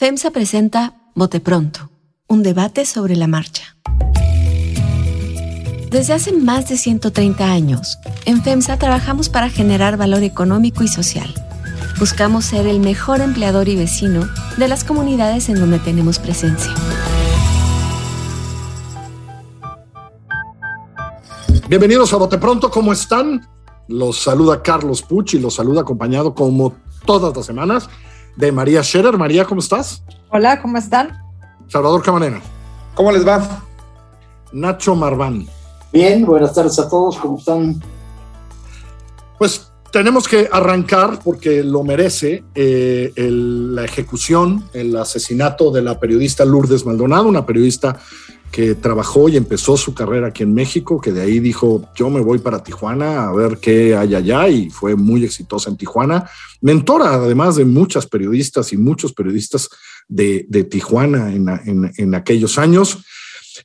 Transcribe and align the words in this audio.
FEMSA 0.00 0.30
presenta 0.30 0.94
Bote 1.14 1.40
Pronto, 1.40 1.90
un 2.26 2.42
debate 2.42 2.86
sobre 2.86 3.16
la 3.16 3.26
marcha. 3.26 3.76
Desde 5.90 6.14
hace 6.14 6.32
más 6.32 6.70
de 6.70 6.78
130 6.78 7.44
años, 7.44 7.98
en 8.24 8.42
FEMSA 8.42 8.78
trabajamos 8.78 9.28
para 9.28 9.50
generar 9.50 9.98
valor 9.98 10.22
económico 10.22 10.82
y 10.82 10.88
social. 10.88 11.34
Buscamos 11.98 12.46
ser 12.46 12.66
el 12.66 12.80
mejor 12.80 13.20
empleador 13.20 13.68
y 13.68 13.76
vecino 13.76 14.26
de 14.56 14.68
las 14.68 14.84
comunidades 14.84 15.50
en 15.50 15.56
donde 15.60 15.78
tenemos 15.78 16.18
presencia. 16.18 16.72
Bienvenidos 21.68 22.10
a 22.14 22.16
Bote 22.16 22.38
Pronto, 22.38 22.70
¿cómo 22.70 22.94
están? 22.94 23.46
Los 23.86 24.22
saluda 24.22 24.62
Carlos 24.62 25.02
Puch 25.02 25.34
y 25.34 25.40
los 25.40 25.56
saluda 25.56 25.82
acompañado 25.82 26.34
como 26.34 26.72
todas 27.04 27.36
las 27.36 27.44
semanas 27.44 27.90
de 28.36 28.52
María 28.52 28.82
Scherer. 28.82 29.16
María, 29.16 29.44
¿cómo 29.44 29.60
estás? 29.60 30.02
Hola, 30.30 30.60
¿cómo 30.60 30.78
están? 30.78 31.18
Salvador 31.68 32.02
Camarena. 32.02 32.40
¿Cómo 32.94 33.12
les 33.12 33.26
va? 33.26 33.64
Nacho 34.52 34.94
Marván. 34.94 35.46
Bien, 35.92 36.24
buenas 36.24 36.54
tardes 36.54 36.78
a 36.78 36.88
todos, 36.88 37.18
¿cómo 37.18 37.38
están? 37.38 37.82
Pues 39.38 39.70
tenemos 39.90 40.28
que 40.28 40.48
arrancar 40.52 41.18
porque 41.24 41.64
lo 41.64 41.82
merece 41.82 42.44
eh, 42.54 43.12
la 43.16 43.84
ejecución, 43.84 44.64
el 44.72 44.96
asesinato 44.96 45.70
de 45.70 45.82
la 45.82 45.98
periodista 45.98 46.44
Lourdes 46.44 46.86
Maldonado, 46.86 47.26
una 47.26 47.44
periodista 47.44 47.98
que 48.50 48.74
trabajó 48.74 49.28
y 49.28 49.36
empezó 49.36 49.76
su 49.76 49.94
carrera 49.94 50.28
aquí 50.28 50.42
en 50.42 50.52
México, 50.52 51.00
que 51.00 51.12
de 51.12 51.22
ahí 51.22 51.38
dijo, 51.38 51.88
yo 51.94 52.10
me 52.10 52.20
voy 52.20 52.38
para 52.38 52.62
Tijuana 52.62 53.28
a 53.28 53.32
ver 53.32 53.58
qué 53.58 53.94
hay 53.94 54.14
allá 54.14 54.48
y 54.48 54.70
fue 54.70 54.96
muy 54.96 55.24
exitosa 55.24 55.70
en 55.70 55.76
Tijuana. 55.76 56.28
Mentora 56.60 57.14
además 57.14 57.56
de 57.56 57.64
muchas 57.64 58.06
periodistas 58.06 58.72
y 58.72 58.76
muchos 58.76 59.12
periodistas 59.12 59.68
de, 60.08 60.44
Tijuana 60.68 61.32
en, 61.32 62.14
aquellos 62.14 62.58
años. 62.58 62.98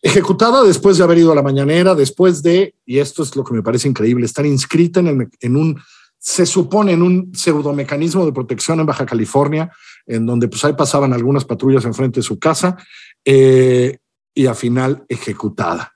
Ejecutada 0.02 0.64
después 0.64 0.98
de 0.98 1.04
haber 1.04 1.18
ido 1.18 1.32
a 1.32 1.36
la 1.36 1.42
mañanera, 1.42 1.96
después 1.96 2.44
de, 2.44 2.76
y 2.86 3.00
esto 3.00 3.24
es 3.24 3.36
lo 3.36 3.44
que 3.44 3.54
me 3.54 3.64
parece 3.64 3.88
increíble, 3.88 4.26
estar 4.26 4.46
inscrita 4.46 5.00
en, 5.00 5.30
en 5.40 5.56
un, 5.56 5.82
se 6.20 6.46
supone, 6.46 6.92
en 6.92 7.02
un 7.02 7.32
pseudomecanismo 7.34 8.26
de 8.26 8.34
protección 8.34 8.80
en 8.80 8.86
Baja 8.86 9.06
California, 9.06 9.72
en 10.06 10.26
donde 10.26 10.48
pues 10.48 10.64
ahí 10.66 10.74
pasaban 10.74 11.14
algunas 11.14 11.46
patrullas 11.46 11.86
enfrente 11.86 12.20
de 12.20 12.24
su 12.24 12.38
casa. 12.38 12.78
Eh, 13.24 13.98
y 14.36 14.46
a 14.46 14.54
final 14.54 15.04
ejecutada. 15.10 15.92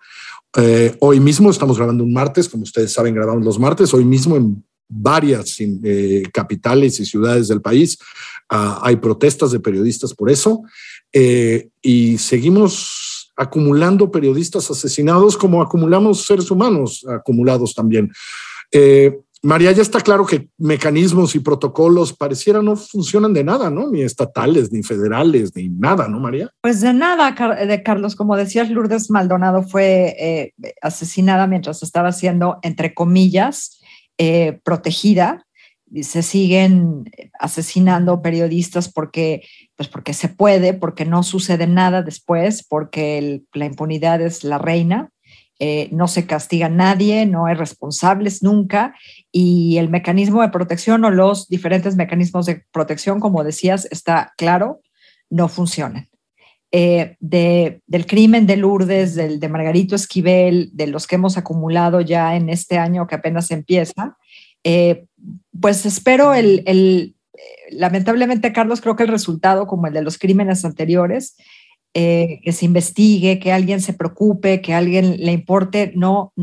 Eh, 0.57 0.95
hoy 0.99 1.19
mismo 1.19 1.51
estamos 1.51 1.77
grabando 1.77 2.03
un 2.03 2.13
martes, 2.13 2.49
como 2.49 2.63
ustedes 2.63 2.91
saben, 2.91 3.13
grabamos 3.13 3.45
los 3.45 3.59
martes. 3.59 3.93
Hoy 3.93 4.05
mismo 4.05 4.35
en 4.35 4.63
varias 4.87 5.57
eh, 5.59 6.23
capitales 6.33 6.99
y 6.99 7.05
ciudades 7.05 7.47
del 7.47 7.61
país 7.61 7.99
ah, 8.49 8.81
hay 8.83 8.95
protestas 8.95 9.51
de 9.51 9.59
periodistas 9.59 10.13
por 10.15 10.31
eso. 10.31 10.63
Eh, 11.13 11.69
y 11.81 12.17
seguimos 12.17 13.31
acumulando 13.35 14.11
periodistas 14.11 14.69
asesinados 14.71 15.37
como 15.37 15.61
acumulamos 15.61 16.25
seres 16.25 16.49
humanos 16.49 17.05
acumulados 17.07 17.75
también. 17.75 18.11
María, 19.41 19.71
ya 19.71 19.81
está 19.81 20.01
claro 20.01 20.25
que 20.25 20.49
mecanismos 20.57 21.33
y 21.33 21.39
protocolos 21.39 22.13
pareciera 22.13 22.61
no 22.61 22.75
funcionan 22.75 23.33
de 23.33 23.45
nada, 23.45 23.69
¿no? 23.69 23.89
Ni 23.89 24.01
estatales, 24.01 24.71
ni 24.73 24.83
federales, 24.83 25.55
ni 25.55 25.69
nada, 25.69 26.09
¿no, 26.09 26.19
María? 26.19 26.51
Pues 26.61 26.81
de 26.81 26.93
nada, 26.93 27.31
de 27.65 27.83
Carlos. 27.83 28.17
Como 28.17 28.35
decías, 28.35 28.69
Lourdes 28.69 29.09
Maldonado 29.09 29.63
fue 29.63 30.15
eh, 30.19 30.53
asesinada 30.81 31.47
mientras 31.47 31.81
estaba 31.83 32.11
siendo, 32.11 32.59
entre 32.63 32.93
comillas, 32.93 33.79
eh, 34.17 34.59
protegida. 34.63 35.45
Se 36.01 36.21
siguen 36.21 37.09
asesinando 37.39 38.21
periodistas 38.21 38.91
porque, 38.91 39.43
pues 39.77 39.87
porque 39.87 40.13
se 40.13 40.27
puede, 40.27 40.73
porque 40.73 41.05
no 41.05 41.23
sucede 41.23 41.65
nada 41.65 42.03
después, 42.03 42.65
porque 42.67 43.41
la 43.53 43.65
impunidad 43.65 44.21
es 44.21 44.43
la 44.43 44.57
reina. 44.57 45.11
Eh, 45.61 45.89
no 45.91 46.07
se 46.07 46.25
castiga 46.25 46.67
a 46.67 46.69
nadie, 46.69 47.25
no 47.25 47.45
hay 47.45 47.53
responsables 47.53 48.41
nunca 48.41 48.95
y 49.29 49.77
el 49.77 49.89
mecanismo 49.89 50.41
de 50.41 50.47
protección 50.47 51.03
o 51.03 51.11
los 51.11 51.49
diferentes 51.49 51.97
mecanismos 51.97 52.45
de 52.45 52.63
protección, 52.71 53.19
como 53.19 53.43
decías, 53.43 53.85
está 53.91 54.31
claro, 54.37 54.79
no 55.29 55.49
funcionan. 55.49 56.07
Eh, 56.71 57.17
del 57.19 58.05
crimen 58.05 58.47
de 58.47 58.55
Lourdes, 58.55 59.15
del 59.15 59.41
de 59.41 59.49
Margarito 59.49 59.95
Esquivel, 59.95 60.69
de 60.71 60.87
los 60.87 61.07
que 61.07 61.15
hemos 61.15 61.37
acumulado 61.37 61.99
ya 61.99 62.37
en 62.37 62.47
este 62.47 62.77
año 62.77 63.05
que 63.05 63.15
apenas 63.15 63.51
empieza, 63.51 64.15
eh, 64.63 65.07
pues 65.59 65.85
espero 65.85 66.33
el, 66.33 67.15
lamentablemente, 67.71 68.53
Carlos, 68.53 68.79
creo 68.79 68.95
que 68.95 69.03
el 69.03 69.09
resultado, 69.09 69.67
como 69.67 69.87
el 69.87 69.93
de 69.93 70.03
los 70.03 70.17
crímenes 70.17 70.63
anteriores, 70.63 71.35
eh, 71.95 72.39
que 72.43 72.51
se 72.51 72.65
investigue, 72.65 73.39
que 73.39 73.51
alguien 73.51 73.81
se 73.81 73.93
preocupe, 73.93 74.61
que 74.61 74.75
alguien 74.75 75.17
le 75.17 75.31
importe, 75.31 75.91
no, 75.95 76.33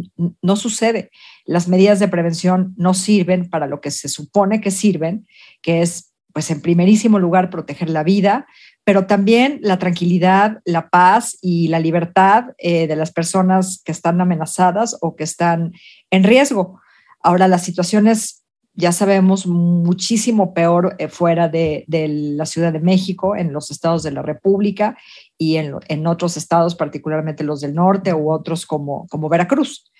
no 0.43 0.57
sucede. 0.57 1.11
Las 1.45 1.69
medidas 1.69 2.01
de 2.01 2.09
prevención 2.09 2.75
no 2.77 2.95
sirven 2.95 3.49
para 3.49 3.69
lo 3.69 3.81
que 3.81 3.93
se 3.93 4.09
supone 4.09 4.61
que 4.61 4.73
sirven, 4.73 5.29
que 5.63 5.83
es, 5.83 6.13
pues, 6.33 6.51
en 6.51 6.61
primerísimo 6.61 7.21
lugar, 7.21 7.51
proteger 7.51 7.91
la 7.91 8.03
vida, 8.03 8.47
pero 8.83 9.07
también 9.07 9.61
la 9.63 9.79
tranquilidad, 9.79 10.59
la 10.65 10.89
paz 10.89 11.39
y 11.41 11.69
la 11.69 11.79
libertad 11.79 12.47
eh, 12.59 12.87
de 12.87 12.97
las 12.97 13.13
personas 13.13 13.83
que 13.85 13.93
están 13.93 14.21
amenazadas 14.21 14.97
o 15.01 15.15
que 15.15 15.25
están 15.25 15.73
en 16.11 16.25
riesgo. 16.25 16.81
Ahora, 17.21 17.49
las 17.49 17.65
situaciones 17.65 18.46
ya 18.77 18.93
sabemos, 18.93 19.47
muchísimo 19.47 20.53
peor 20.53 20.97
eh, 20.99 21.09
fuera 21.09 21.49
de, 21.49 21.85
la 21.89 22.45
Ciudad 22.45 22.73
de 22.73 22.81
México, 22.81 23.35
en 23.35 23.53
los 23.53 23.71
estados 23.71 24.03
de 24.03 24.11
la 24.11 24.21
República 24.21 24.99
y 25.39 25.57
en, 25.57 26.07
otros 26.07 26.37
estados, 26.37 26.75
particularmente 26.75 27.43
los 27.43 27.63
del 27.63 27.75
norte 27.75 28.13
u 28.13 28.31
otros 28.31 28.67
como, 28.67 29.07
como 29.09 29.31
Veracruz. 29.31 29.91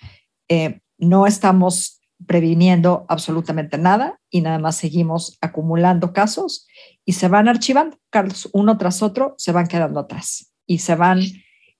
Eh, 0.47 0.79
no 0.99 1.25
estamos 1.25 2.01
previniendo 2.25 3.05
absolutamente 3.09 3.77
nada 3.77 4.19
y 4.29 4.41
nada 4.41 4.59
más 4.59 4.75
seguimos 4.75 5.37
acumulando 5.41 6.13
casos 6.13 6.67
y 7.03 7.13
se 7.13 7.27
van 7.27 7.47
archivando, 7.47 7.97
Carlos, 8.09 8.49
uno 8.53 8.77
tras 8.77 9.01
otro 9.01 9.33
se 9.37 9.51
van 9.51 9.67
quedando 9.67 9.99
atrás 9.99 10.53
y 10.65 10.79
se 10.79 10.95
van 10.95 11.21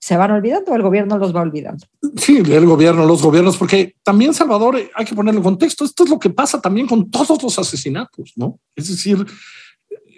se 0.08 0.16
van 0.16 0.32
olvidando, 0.32 0.74
el 0.74 0.82
gobierno 0.82 1.18
los 1.18 1.36
va 1.36 1.42
olvidando. 1.42 1.86
Sí, 2.16 2.38
el 2.38 2.66
gobierno, 2.66 3.06
los 3.06 3.22
gobiernos, 3.22 3.58
porque 3.58 3.94
también 4.04 4.34
Salvador, 4.34 4.80
hay 4.96 5.04
que 5.04 5.14
ponerle 5.14 5.40
en 5.40 5.44
contexto, 5.44 5.84
esto 5.84 6.06
es 6.06 6.10
lo 6.10 6.18
que 6.18 6.30
pasa 6.30 6.62
también 6.62 6.88
con 6.88 7.12
todos 7.12 7.44
los 7.44 7.60
asesinatos, 7.60 8.32
¿no? 8.38 8.58
Es 8.74 8.88
decir, 8.88 9.26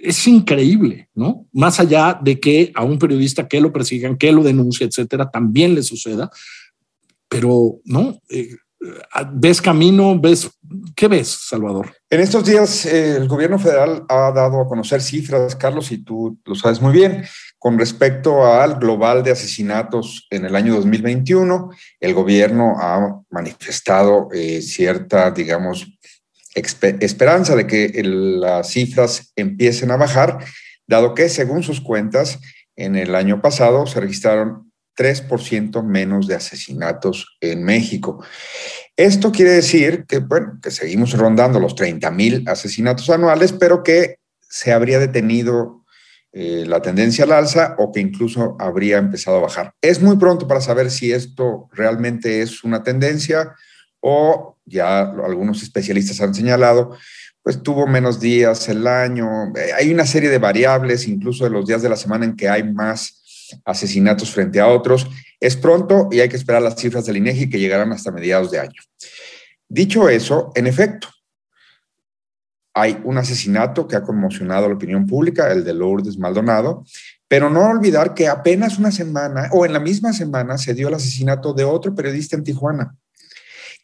es 0.03 0.27
increíble, 0.27 1.09
¿no? 1.15 1.47
Más 1.53 1.79
allá 1.79 2.19
de 2.21 2.39
que 2.39 2.71
a 2.75 2.83
un 2.83 2.99
periodista 2.99 3.47
que 3.47 3.59
lo 3.59 3.73
persigan, 3.73 4.15
que 4.15 4.31
lo 4.31 4.43
denuncie, 4.43 4.85
etcétera, 4.85 5.31
también 5.31 5.73
le 5.73 5.81
suceda, 5.81 6.29
pero, 7.27 7.79
¿no? 7.83 8.21
Eh, 8.29 8.57
¿Ves 9.33 9.59
camino? 9.59 10.19
¿Ves? 10.19 10.51
¿Qué 10.95 11.07
ves, 11.07 11.29
Salvador? 11.29 11.95
En 12.11 12.21
estos 12.21 12.45
días 12.45 12.85
eh, 12.85 13.17
el 13.17 13.27
gobierno 13.27 13.57
federal 13.57 14.05
ha 14.07 14.31
dado 14.31 14.61
a 14.61 14.67
conocer 14.67 15.01
cifras, 15.01 15.55
Carlos, 15.55 15.91
y 15.91 16.03
tú 16.03 16.37
lo 16.45 16.53
sabes 16.53 16.79
muy 16.79 16.93
bien, 16.93 17.25
con 17.59 17.77
respecto 17.77 18.45
al 18.45 18.79
global 18.79 19.21
de 19.21 19.31
asesinatos 19.31 20.25
en 20.31 20.45
el 20.45 20.55
año 20.55 20.75
2021. 20.75 21.69
El 21.99 22.13
gobierno 22.13 22.75
ha 22.79 23.21
manifestado 23.29 24.29
eh, 24.33 24.61
cierta, 24.61 25.29
digamos, 25.31 25.87
esperanza 26.55 27.55
de 27.55 27.67
que 27.67 28.01
las 28.03 28.69
cifras 28.71 29.31
empiecen 29.35 29.91
a 29.91 29.97
bajar, 29.97 30.39
dado 30.87 31.13
que, 31.13 31.29
según 31.29 31.61
sus 31.61 31.81
cuentas, 31.81 32.39
en 32.75 32.95
el 32.95 33.13
año 33.13 33.41
pasado 33.41 33.85
se 33.85 33.99
registraron 33.99 34.71
3% 34.97 35.83
menos 35.83 36.27
de 36.27 36.35
asesinatos 36.35 37.37
en 37.41 37.63
México. 37.63 38.23
Esto 38.95 39.31
quiere 39.31 39.51
decir 39.51 40.05
que, 40.07 40.19
bueno, 40.19 40.59
que 40.61 40.71
seguimos 40.71 41.13
rondando 41.13 41.59
los 41.59 41.75
30 41.75 42.09
mil 42.11 42.43
asesinatos 42.47 43.09
anuales, 43.09 43.53
pero 43.53 43.83
que 43.83 44.17
se 44.41 44.73
habría 44.73 44.99
detenido 44.99 45.78
eh, 46.31 46.63
la 46.67 46.81
tendencia 46.81 47.23
al 47.23 47.31
alza 47.31 47.75
o 47.79 47.91
que 47.91 47.99
incluso 47.99 48.55
habría 48.59 48.97
empezado 48.97 49.37
a 49.37 49.41
bajar. 49.41 49.73
Es 49.81 50.01
muy 50.01 50.17
pronto 50.17 50.47
para 50.47 50.61
saber 50.61 50.91
si 50.91 51.11
esto 51.11 51.67
realmente 51.73 52.41
es 52.41 52.63
una 52.63 52.83
tendencia 52.83 53.55
o 53.99 54.57
ya 54.65 55.01
algunos 55.01 55.63
especialistas 55.63 56.21
han 56.21 56.35
señalado, 56.35 56.95
pues 57.41 57.63
tuvo 57.63 57.87
menos 57.87 58.19
días 58.19 58.69
el 58.69 58.85
año. 58.85 59.27
Eh, 59.55 59.71
hay 59.75 59.91
una 59.91 60.05
serie 60.05 60.29
de 60.29 60.37
variables, 60.37 61.07
incluso 61.07 61.45
de 61.45 61.49
los 61.49 61.65
días 61.65 61.81
de 61.81 61.89
la 61.89 61.95
semana 61.95 62.25
en 62.25 62.35
que 62.35 62.47
hay 62.47 62.63
más 62.63 63.57
asesinatos 63.65 64.29
frente 64.29 64.59
a 64.59 64.67
otros. 64.67 65.07
Es 65.39 65.55
pronto 65.55 66.09
y 66.11 66.19
hay 66.19 66.29
que 66.29 66.35
esperar 66.35 66.61
las 66.61 66.75
cifras 66.75 67.05
del 67.05 67.17
INEGI 67.17 67.49
que 67.49 67.59
llegarán 67.59 67.91
hasta 67.91 68.11
mediados 68.11 68.51
de 68.51 68.59
año. 68.59 68.81
Dicho 69.67 70.09
eso, 70.09 70.51
en 70.55 70.67
efecto, 70.67 71.09
hay 72.81 72.99
un 73.03 73.17
asesinato 73.17 73.87
que 73.87 73.95
ha 73.95 74.03
conmocionado 74.03 74.65
a 74.65 74.69
la 74.69 74.75
opinión 74.75 75.05
pública, 75.05 75.51
el 75.51 75.63
de 75.63 75.73
Lourdes 75.73 76.17
Maldonado, 76.17 76.85
pero 77.27 77.49
no 77.49 77.67
olvidar 77.67 78.13
que 78.13 78.27
apenas 78.27 78.79
una 78.79 78.91
semana 78.91 79.49
o 79.51 79.65
en 79.65 79.73
la 79.73 79.79
misma 79.79 80.13
semana 80.13 80.57
se 80.57 80.73
dio 80.73 80.87
el 80.87 80.93
asesinato 80.93 81.53
de 81.53 81.63
otro 81.63 81.93
periodista 81.93 82.35
en 82.35 82.43
Tijuana 82.43 82.95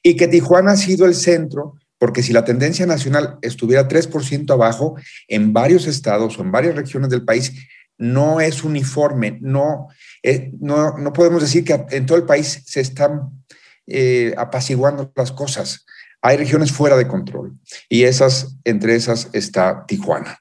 y 0.02 0.16
que 0.16 0.28
Tijuana 0.28 0.72
ha 0.72 0.78
sido 0.78 1.06
el 1.06 1.16
centro 1.16 1.76
porque 1.98 2.24
si 2.24 2.34
la 2.34 2.46
tendencia 2.46 2.86
nacional 2.86 3.38
estuviera 3.42 3.88
3% 3.88 4.52
abajo 4.52 4.96
en 5.28 5.54
varios 5.54 5.88
estados 5.88 6.38
o 6.38 6.42
en 6.42 6.52
varias 6.52 6.76
regiones 6.76 7.10
del 7.10 7.24
país, 7.24 7.54
no 7.98 8.42
es 8.42 8.64
uniforme, 8.64 9.38
no, 9.42 9.88
eh, 10.22 10.52
no, 10.60 10.98
no, 10.98 11.14
podemos 11.14 11.42
decir 11.42 11.64
que 11.64 11.86
en 11.92 12.06
todo 12.06 12.18
el 12.18 12.26
país 12.26 12.62
se 12.66 12.82
están 12.82 13.46
eh, 13.88 14.34
apaciguando 14.38 15.12
las 15.16 15.32
cosas. 15.32 15.86
Hay 16.26 16.38
regiones 16.38 16.72
fuera 16.72 16.98
de 16.98 17.08
control 17.08 17.56
y 17.88 18.06
esas, 18.06 18.58
entre 18.64 18.96
esas 18.96 19.30
está 19.34 19.86
Tijuana. 19.86 20.40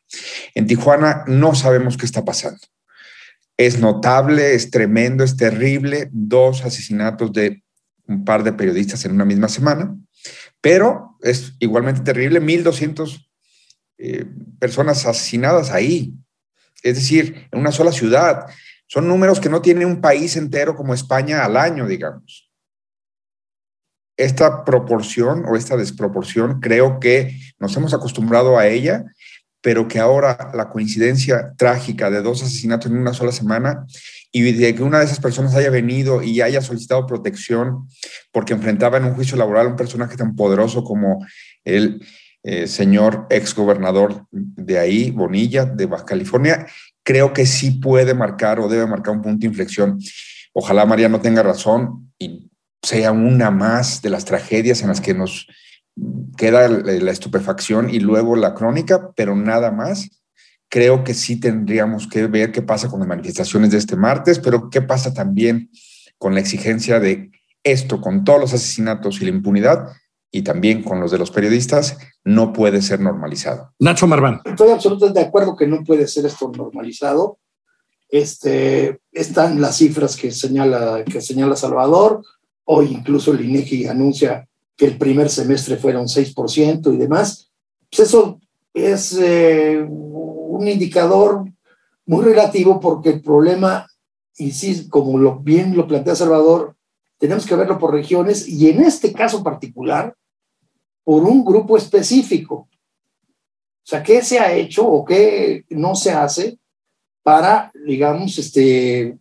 En 0.54 0.66
Tijuana 0.66 1.24
no 1.26 1.54
sabemos 1.54 1.98
qué 1.98 2.06
está 2.06 2.24
pasando. 2.24 2.60
Es 3.58 3.78
notable, 3.78 4.54
es 4.54 4.70
tremendo, 4.70 5.24
es 5.24 5.36
terrible, 5.36 6.08
dos 6.10 6.64
asesinatos 6.64 7.34
de 7.34 7.62
un 8.06 8.24
par 8.24 8.44
de 8.44 8.54
periodistas 8.54 9.04
en 9.04 9.12
una 9.12 9.26
misma 9.26 9.50
semana, 9.50 9.94
pero 10.62 11.18
es 11.20 11.52
igualmente 11.58 12.00
terrible, 12.00 12.40
1.200 12.40 13.28
eh, 13.98 14.24
personas 14.58 15.04
asesinadas 15.04 15.70
ahí, 15.70 16.14
es 16.82 16.94
decir, 16.94 17.46
en 17.52 17.60
una 17.60 17.72
sola 17.72 17.92
ciudad. 17.92 18.46
Son 18.86 19.06
números 19.06 19.38
que 19.38 19.50
no 19.50 19.60
tiene 19.60 19.84
un 19.84 20.00
país 20.00 20.34
entero 20.38 20.76
como 20.76 20.94
España 20.94 21.44
al 21.44 21.58
año, 21.58 21.86
digamos. 21.86 22.43
Esta 24.16 24.64
proporción 24.64 25.44
o 25.48 25.56
esta 25.56 25.76
desproporción 25.76 26.60
creo 26.60 27.00
que 27.00 27.38
nos 27.58 27.76
hemos 27.76 27.94
acostumbrado 27.94 28.58
a 28.58 28.68
ella, 28.68 29.04
pero 29.60 29.88
que 29.88 29.98
ahora 29.98 30.50
la 30.54 30.68
coincidencia 30.68 31.52
trágica 31.56 32.10
de 32.10 32.22
dos 32.22 32.42
asesinatos 32.42 32.90
en 32.90 32.98
una 32.98 33.14
sola 33.14 33.32
semana 33.32 33.86
y 34.30 34.52
de 34.52 34.74
que 34.74 34.82
una 34.82 34.98
de 34.98 35.06
esas 35.06 35.20
personas 35.20 35.54
haya 35.54 35.70
venido 35.70 36.22
y 36.22 36.40
haya 36.40 36.60
solicitado 36.60 37.06
protección 37.06 37.88
porque 38.30 38.52
enfrentaba 38.52 38.98
en 38.98 39.04
un 39.04 39.14
juicio 39.14 39.36
laboral 39.36 39.66
a 39.66 39.70
un 39.70 39.76
personaje 39.76 40.16
tan 40.16 40.36
poderoso 40.36 40.84
como 40.84 41.24
el 41.64 42.04
eh, 42.42 42.66
señor 42.66 43.26
exgobernador 43.30 44.26
de 44.30 44.78
ahí, 44.78 45.10
Bonilla, 45.10 45.64
de 45.64 45.86
Baja 45.86 46.04
California, 46.04 46.66
creo 47.02 47.32
que 47.32 47.46
sí 47.46 47.70
puede 47.70 48.12
marcar 48.12 48.60
o 48.60 48.68
debe 48.68 48.86
marcar 48.86 49.14
un 49.14 49.22
punto 49.22 49.40
de 49.40 49.46
inflexión. 49.46 49.98
Ojalá 50.52 50.84
María 50.84 51.08
no 51.08 51.20
tenga 51.20 51.42
razón 51.42 52.12
y 52.18 52.50
sea 52.84 53.12
una 53.12 53.50
más 53.50 54.02
de 54.02 54.10
las 54.10 54.24
tragedias 54.24 54.82
en 54.82 54.88
las 54.88 55.00
que 55.00 55.14
nos 55.14 55.46
queda 56.36 56.68
la 56.68 57.10
estupefacción 57.10 57.88
y 57.90 58.00
luego 58.00 58.36
la 58.36 58.54
crónica, 58.54 59.12
pero 59.16 59.34
nada 59.34 59.70
más. 59.70 60.10
Creo 60.68 61.04
que 61.04 61.14
sí 61.14 61.38
tendríamos 61.38 62.08
que 62.08 62.26
ver 62.26 62.50
qué 62.50 62.60
pasa 62.60 62.88
con 62.88 62.98
las 62.98 63.08
manifestaciones 63.08 63.70
de 63.70 63.78
este 63.78 63.96
martes, 63.96 64.40
pero 64.40 64.70
qué 64.70 64.82
pasa 64.82 65.14
también 65.14 65.70
con 66.18 66.34
la 66.34 66.40
exigencia 66.40 66.98
de 66.98 67.30
esto, 67.62 68.00
con 68.00 68.24
todos 68.24 68.40
los 68.40 68.54
asesinatos 68.54 69.20
y 69.20 69.24
la 69.24 69.30
impunidad, 69.30 69.88
y 70.32 70.42
también 70.42 70.82
con 70.82 71.00
los 71.00 71.12
de 71.12 71.18
los 71.18 71.30
periodistas, 71.30 71.96
no 72.24 72.52
puede 72.52 72.82
ser 72.82 72.98
normalizado. 72.98 73.72
Nacho 73.78 74.08
Marván. 74.08 74.40
Estoy 74.44 74.72
absolutamente 74.72 75.20
de 75.20 75.26
acuerdo 75.26 75.54
que 75.54 75.68
no 75.68 75.84
puede 75.84 76.08
ser 76.08 76.26
esto 76.26 76.50
normalizado. 76.56 77.38
Este, 78.08 78.98
están 79.12 79.60
las 79.60 79.76
cifras 79.76 80.16
que 80.16 80.32
señala, 80.32 81.04
que 81.04 81.20
señala 81.20 81.54
Salvador. 81.54 82.24
Hoy 82.64 82.92
incluso 82.92 83.32
el 83.32 83.44
INEGI 83.44 83.86
anuncia 83.86 84.48
que 84.76 84.86
el 84.86 84.98
primer 84.98 85.28
semestre 85.28 85.76
fueron 85.76 86.06
6% 86.06 86.92
y 86.92 86.96
demás. 86.96 87.50
Pues 87.90 88.08
eso 88.08 88.40
es 88.72 89.16
eh, 89.20 89.84
un 89.86 90.66
indicador 90.66 91.44
muy 92.06 92.24
relativo 92.24 92.80
porque 92.80 93.10
el 93.10 93.22
problema, 93.22 93.86
y 94.36 94.50
sí, 94.50 94.88
como 94.88 95.18
lo, 95.18 95.38
bien 95.38 95.76
lo 95.76 95.86
plantea 95.86 96.14
Salvador, 96.14 96.76
tenemos 97.18 97.46
que 97.46 97.54
verlo 97.54 97.78
por 97.78 97.92
regiones 97.92 98.48
y 98.48 98.68
en 98.68 98.82
este 98.82 99.12
caso 99.12 99.42
particular, 99.42 100.14
por 101.04 101.22
un 101.22 101.44
grupo 101.44 101.76
específico. 101.76 102.68
O 103.84 103.86
sea, 103.86 104.02
¿qué 104.02 104.22
se 104.22 104.38
ha 104.38 104.52
hecho 104.52 104.86
o 104.86 105.04
qué 105.04 105.64
no 105.70 105.94
se 105.94 106.10
hace 106.10 106.58
para, 107.22 107.70
digamos, 107.86 108.38
este, 108.38 109.18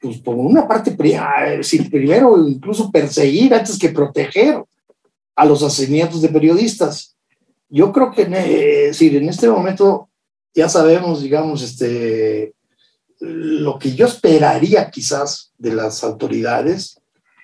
pues 0.00 0.18
por 0.18 0.34
una 0.36 0.66
parte, 0.66 0.92
primero 0.92 2.48
incluso 2.48 2.90
perseguir 2.90 3.54
antes 3.54 3.78
que 3.78 3.90
proteger 3.90 4.64
a 5.36 5.44
los 5.44 5.62
asesinatos 5.62 6.22
de 6.22 6.28
periodistas? 6.28 7.16
Yo 7.68 7.92
creo 7.92 8.10
que 8.10 8.24
decir, 8.24 9.16
en 9.16 9.28
este 9.28 9.48
momento 9.48 10.08
ya 10.54 10.68
sabemos, 10.68 11.22
digamos, 11.22 11.62
este, 11.62 12.54
lo 13.20 13.78
que 13.78 13.94
yo 13.94 14.06
esperaría 14.06 14.90
quizás 14.90 15.52
de 15.58 15.74
las 15.74 16.02
autoridades, 16.02 17.00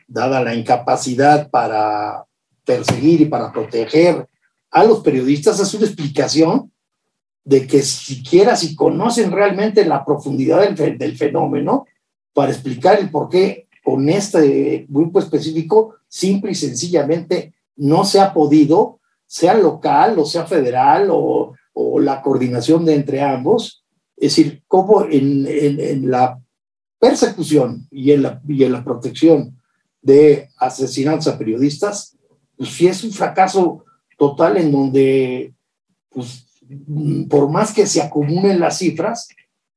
dada 0.08 0.42
la 0.42 0.54
incapacidad 0.54 1.50
para 1.50 2.24
perseguir 2.64 3.20
y 3.20 3.26
para 3.26 3.52
proteger 3.52 4.26
a 4.70 4.84
los 4.84 5.00
periodistas 5.00 5.60
es 5.60 5.72
una 5.74 5.86
explicación 5.86 6.72
de 7.44 7.66
que 7.66 7.82
siquiera 7.82 8.56
si 8.56 8.74
conocen 8.74 9.30
realmente 9.30 9.84
la 9.84 10.04
profundidad 10.04 10.68
del, 10.68 10.98
del 10.98 11.16
fenómeno, 11.16 11.86
para 12.36 12.52
explicar 12.52 13.00
el 13.00 13.10
por 13.10 13.30
qué 13.30 13.66
con 13.82 14.10
este 14.10 14.84
grupo 14.90 15.20
específico, 15.20 15.94
simple 16.06 16.50
y 16.50 16.54
sencillamente 16.54 17.54
no 17.76 18.04
se 18.04 18.20
ha 18.20 18.34
podido, 18.34 19.00
sea 19.26 19.54
local 19.54 20.18
o 20.18 20.26
sea 20.26 20.44
federal 20.44 21.08
o, 21.10 21.54
la 21.98 22.20
coordinación 22.20 22.84
de 22.84 22.94
entre 22.94 23.22
ambos, 23.22 23.84
es 24.16 24.36
decir, 24.36 24.62
en, 25.10 25.46
en 25.46 26.10
la 26.10 26.38
persecución 26.98 27.86
y 27.90 28.12
en 28.12 28.22
la, 28.22 28.40
y 28.46 28.64
en 28.64 28.72
la 28.72 28.84
protección 28.84 29.58
de 30.02 30.48
asesinatos 30.58 31.28
a 31.28 31.38
periodistas, 31.38 32.16
pues 32.56 32.70
sí 32.70 32.86
es 32.86 33.02
un 33.04 33.12
fracaso 33.12 33.84
total 34.18 34.58
en 34.58 34.72
donde, 34.72 35.54
pues, 36.10 36.46
por 37.28 37.50
más 37.50 37.72
que 37.72 37.86
se 37.86 38.00
acumulen 38.02 38.60
las 38.60 38.78
cifras, 38.78 39.28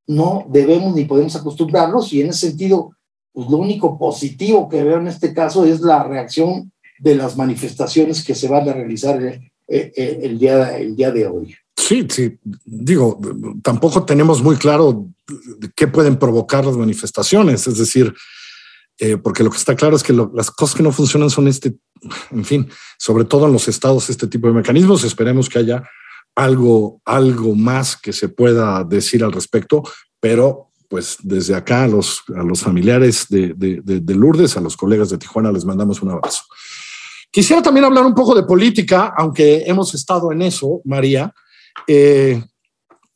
no 0.09 0.45
debemos 0.49 0.95
ni 0.95 1.05
podemos 1.05 1.35
acostumbrarnos 1.35 2.11
y 2.13 2.21
en 2.21 2.29
ese 2.29 2.47
sentido, 2.47 2.95
pues 3.31 3.47
lo 3.47 3.57
único 3.57 3.97
positivo 3.97 4.67
que 4.67 4.83
veo 4.83 4.97
en 4.97 5.07
este 5.07 5.35
caso 5.35 5.65
es 5.65 5.81
la 5.81 6.03
reacción 6.03 6.71
de 6.97 7.13
las 7.13 7.37
manifestaciones 7.37 8.25
que 8.25 8.33
se 8.33 8.47
van 8.47 8.67
a 8.67 8.73
realizar 8.73 9.21
el, 9.21 9.51
el, 9.67 10.39
día, 10.39 10.77
el 10.77 10.95
día 10.95 11.11
de 11.11 11.27
hoy. 11.27 11.55
Sí, 11.77 12.07
sí, 12.09 12.39
digo, 12.65 13.19
tampoco 13.61 14.03
tenemos 14.03 14.41
muy 14.41 14.55
claro 14.55 15.07
qué 15.75 15.87
pueden 15.87 16.17
provocar 16.17 16.65
las 16.65 16.75
manifestaciones, 16.75 17.67
es 17.67 17.77
decir, 17.77 18.11
eh, 18.97 19.15
porque 19.15 19.43
lo 19.43 19.51
que 19.51 19.57
está 19.57 19.75
claro 19.75 19.95
es 19.95 20.01
que 20.01 20.11
las 20.11 20.49
cosas 20.49 20.75
que 20.75 20.83
no 20.83 20.91
funcionan 20.91 21.29
son 21.29 21.47
este, 21.47 21.75
en 22.31 22.45
fin, 22.45 22.67
sobre 22.97 23.25
todo 23.25 23.45
en 23.45 23.53
los 23.53 23.67
estados, 23.67 24.09
este 24.09 24.25
tipo 24.25 24.47
de 24.47 24.53
mecanismos. 24.53 25.03
Esperemos 25.03 25.47
que 25.47 25.59
haya 25.59 25.83
algo, 26.39 27.01
algo 27.03 27.53
más 27.53 27.97
que 27.97 28.13
se 28.13 28.29
pueda 28.29 28.85
decir 28.85 29.25
al 29.25 29.33
respecto, 29.33 29.83
pero 30.21 30.71
pues 30.87 31.17
desde 31.21 31.53
acá 31.53 31.83
a 31.83 31.87
los, 31.87 32.23
a 32.33 32.43
los 32.43 32.61
familiares 32.61 33.25
de, 33.29 33.53
de, 33.55 33.81
de, 33.83 34.15
Lourdes, 34.15 34.55
a 34.55 34.61
los 34.61 34.77
colegas 34.77 35.09
de 35.09 35.17
Tijuana, 35.17 35.51
les 35.51 35.65
mandamos 35.65 36.01
un 36.01 36.11
abrazo. 36.11 36.43
Quisiera 37.29 37.61
también 37.61 37.85
hablar 37.85 38.05
un 38.05 38.15
poco 38.15 38.33
de 38.33 38.43
política, 38.43 39.13
aunque 39.17 39.63
hemos 39.67 39.93
estado 39.93 40.31
en 40.31 40.41
eso, 40.41 40.81
María. 40.85 41.31
Eh, 41.85 42.41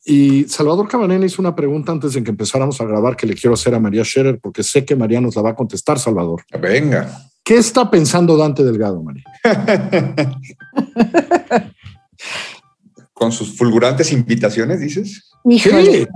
y 0.04 0.44
Salvador 0.44 0.86
Cabanela 0.86 1.24
hizo 1.24 1.40
una 1.40 1.56
pregunta 1.56 1.92
antes 1.92 2.12
de 2.12 2.22
que 2.22 2.30
empezáramos 2.30 2.78
a 2.80 2.84
grabar 2.84 3.16
que 3.16 3.26
le 3.26 3.34
quiero 3.34 3.54
hacer 3.54 3.74
a 3.74 3.80
María 3.80 4.04
Scherer, 4.04 4.38
porque 4.38 4.62
sé 4.62 4.84
que 4.84 4.94
María 4.94 5.20
nos 5.20 5.34
la 5.34 5.42
va 5.42 5.50
a 5.50 5.56
contestar, 5.56 5.98
Salvador. 5.98 6.44
Venga. 6.60 7.30
¿Qué 7.42 7.56
está 7.56 7.90
pensando 7.90 8.36
Dante 8.36 8.62
Delgado, 8.62 9.02
María? 9.02 9.24
Con 13.14 13.32
sus 13.32 13.56
fulgurantes 13.56 14.12
invitaciones, 14.12 14.80
dices. 14.80 15.30
Sí. 15.48 16.06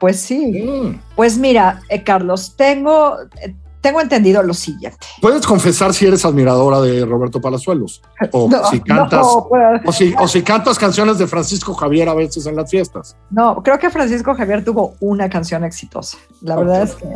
Pues 0.00 0.20
sí. 0.20 0.62
Mm. 0.62 1.00
Pues 1.14 1.38
mira, 1.38 1.80
eh, 1.88 2.02
Carlos, 2.02 2.54
tengo, 2.56 3.16
eh, 3.40 3.54
tengo 3.80 4.00
entendido 4.00 4.42
lo 4.42 4.54
siguiente. 4.54 4.98
¿Puedes 5.20 5.46
confesar 5.46 5.92
si 5.92 6.06
eres 6.06 6.24
admiradora 6.24 6.80
de 6.80 7.04
Roberto 7.04 7.40
Palazuelos? 7.40 8.02
O 8.32 8.48
si 8.70 8.80
cantas, 8.80 9.24
o, 9.24 9.92
si, 9.92 10.14
o 10.18 10.26
si 10.26 10.42
cantas 10.42 10.78
canciones 10.78 11.18
de 11.18 11.26
Francisco 11.26 11.74
Javier 11.74 12.08
a 12.08 12.14
veces 12.14 12.46
en 12.46 12.56
las 12.56 12.70
fiestas. 12.70 13.16
No, 13.30 13.62
creo 13.62 13.78
que 13.78 13.90
Francisco 13.90 14.34
Javier 14.34 14.64
tuvo 14.64 14.94
una 15.00 15.28
canción 15.28 15.64
exitosa. 15.64 16.18
La 16.40 16.56
verdad 16.56 16.82
es 16.82 16.94
que 16.94 17.06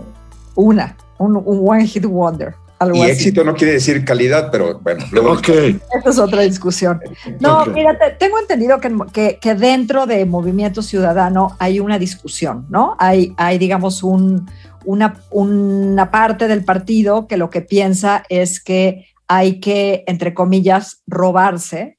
una, 0.57 0.97
un, 1.19 1.43
one 1.47 1.87
hit 1.87 2.05
wonder. 2.05 2.55
Y 2.95 3.03
éxito 3.03 3.43
no 3.43 3.55
quiere 3.55 3.75
decir 3.75 4.05
calidad, 4.05 4.51
pero 4.51 4.81
bueno. 4.81 5.05
Luego 5.11 5.33
okay. 5.33 5.81
Esta 5.97 6.11
es 6.11 6.19
otra 6.19 6.43
discusión. 6.43 7.01
No, 7.41 7.65
mira, 7.67 7.97
tengo 8.19 8.39
entendido 8.39 8.81
que, 8.81 8.95
que, 9.13 9.39
que, 9.41 9.55
dentro 9.55 10.07
de 10.07 10.27
Movimiento 10.27 10.83
Ciudadano 10.83 11.57
hay 11.59 11.81
una 11.81 11.99
discusión, 11.99 12.67
¿no? 12.69 12.97
Hay, 12.99 13.33
hay 13.39 13.59
digamos, 13.59 14.03
un, 14.03 14.47
una, 14.85 15.21
una 15.31 16.11
parte 16.11 16.49
del 16.49 16.65
partido 16.65 17.27
que 17.27 17.37
lo 17.37 17.51
que 17.51 17.63
piensa 17.63 18.25
es 18.29 18.63
que 18.63 19.07
hay 19.29 19.59
que, 19.61 20.05
entre 20.07 20.35
comillas, 20.35 21.03
robarse 21.07 21.97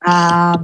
a, 0.00 0.60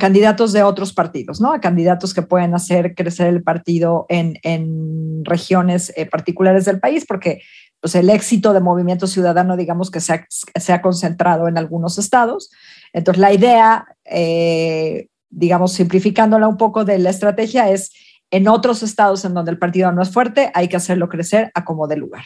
candidatos 0.00 0.52
de 0.52 0.62
otros 0.62 0.92
partidos, 0.92 1.40
¿no? 1.40 1.52
A 1.52 1.60
candidatos 1.60 2.14
que 2.14 2.22
pueden 2.22 2.54
hacer 2.54 2.94
crecer 2.94 3.28
el 3.28 3.42
partido 3.42 4.06
en, 4.08 4.38
en 4.42 5.24
regiones 5.24 5.92
eh, 5.96 6.06
particulares 6.06 6.64
del 6.64 6.80
país, 6.80 7.04
porque 7.06 7.42
pues, 7.82 7.96
el 7.96 8.08
éxito 8.08 8.52
de 8.52 8.60
Movimiento 8.60 9.08
Ciudadano, 9.08 9.56
digamos 9.56 9.90
que 9.90 10.00
se 10.00 10.12
ha, 10.14 10.26
se 10.28 10.72
ha 10.72 10.80
concentrado 10.80 11.48
en 11.48 11.58
algunos 11.58 11.98
estados. 11.98 12.50
Entonces, 12.92 13.20
la 13.20 13.32
idea, 13.32 13.86
eh, 14.04 15.08
digamos, 15.28 15.72
simplificándola 15.72 16.46
un 16.46 16.56
poco 16.56 16.84
de 16.84 16.98
la 16.98 17.10
estrategia 17.10 17.68
es 17.68 17.90
En 18.30 18.48
otros 18.48 18.82
estados 18.82 19.26
en 19.26 19.34
donde 19.34 19.50
el 19.50 19.58
partido 19.58 19.92
no 19.92 20.00
es 20.00 20.10
fuerte, 20.10 20.50
hay 20.54 20.68
que 20.68 20.76
hacerlo 20.76 21.10
crecer 21.10 21.50
a 21.54 21.66
como 21.66 21.86
de 21.86 21.96
lugar. 21.96 22.24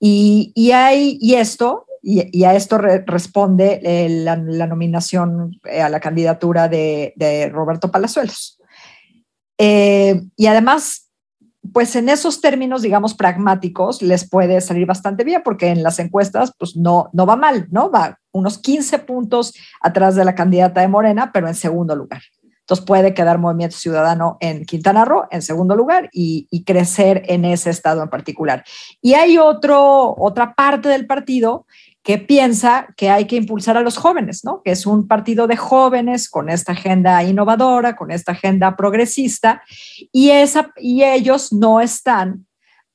Y, 0.00 0.50
y, 0.54 0.70
hay, 0.70 1.18
y 1.20 1.34
esto, 1.34 1.84
y, 2.02 2.44
a 2.44 2.54
esto 2.54 2.78
responde 2.78 3.80
eh, 3.82 4.08
la, 4.08 4.36
nominación 4.36 5.60
eh, 5.64 5.82
a 5.82 5.90
la 5.90 6.00
candidatura 6.00 6.68
de, 6.68 7.12
de 7.16 7.50
Roberto 7.50 7.90
Palazuelos. 7.90 8.58
Eh, 9.58 10.22
y 10.36 10.46
además, 10.46 11.05
pues 11.72 11.96
en 11.96 12.08
esos 12.08 12.40
términos, 12.40 12.82
digamos, 12.82 13.14
pragmáticos, 13.14 14.02
les 14.02 14.28
puede 14.28 14.60
salir 14.60 14.86
bastante 14.86 15.24
bien 15.24 15.42
porque 15.44 15.68
en 15.68 15.82
las 15.82 15.98
encuestas, 15.98 16.52
pues 16.58 16.76
no, 16.76 17.08
no 17.12 17.26
va 17.26 17.36
mal, 17.36 17.66
¿no? 17.70 17.90
Va 17.90 18.18
unos 18.32 18.58
15 18.58 18.98
puntos 19.00 19.54
atrás 19.80 20.14
de 20.14 20.24
la 20.24 20.34
candidata 20.34 20.80
de 20.80 20.88
Morena, 20.88 21.30
pero 21.32 21.48
en 21.48 21.54
segundo 21.54 21.96
lugar. 21.96 22.22
Entonces 22.66 22.84
puede 22.84 23.14
quedar 23.14 23.38
Movimiento 23.38 23.76
Ciudadano 23.76 24.38
en 24.40 24.64
Quintana 24.64 25.04
Roo 25.04 25.28
en 25.30 25.40
segundo 25.40 25.76
lugar 25.76 26.10
y, 26.12 26.48
crecer 26.64 27.22
en 27.26 27.44
ese 27.44 27.70
estado 27.70 28.02
en 28.02 28.10
particular. 28.10 28.64
Y 29.00 29.14
hay 29.14 29.38
otro, 29.38 30.16
otra 30.18 30.54
parte 30.54 30.88
del 30.88 31.06
partido 31.06 31.66
que 32.06 32.18
piensa 32.18 32.86
que 32.96 33.10
hay 33.10 33.24
que 33.24 33.34
impulsar 33.34 33.76
a 33.76 33.80
los 33.80 33.96
jóvenes, 33.96 34.44
¿no? 34.44 34.62
Que 34.62 34.70
es 34.70 34.86
un 34.86 35.08
partido 35.08 35.48
de 35.48 35.56
jóvenes 35.56 36.30
con 36.30 36.48
esta 36.48 36.70
agenda 36.70 37.24
innovadora, 37.24 37.96
con 37.96 38.12
esta 38.12 38.30
agenda 38.30 38.76
progresista, 38.76 39.60
y, 40.12 40.30
esa, 40.30 40.70
y 40.76 41.02
ellos 41.02 41.52
no 41.52 41.80
están 41.80 42.46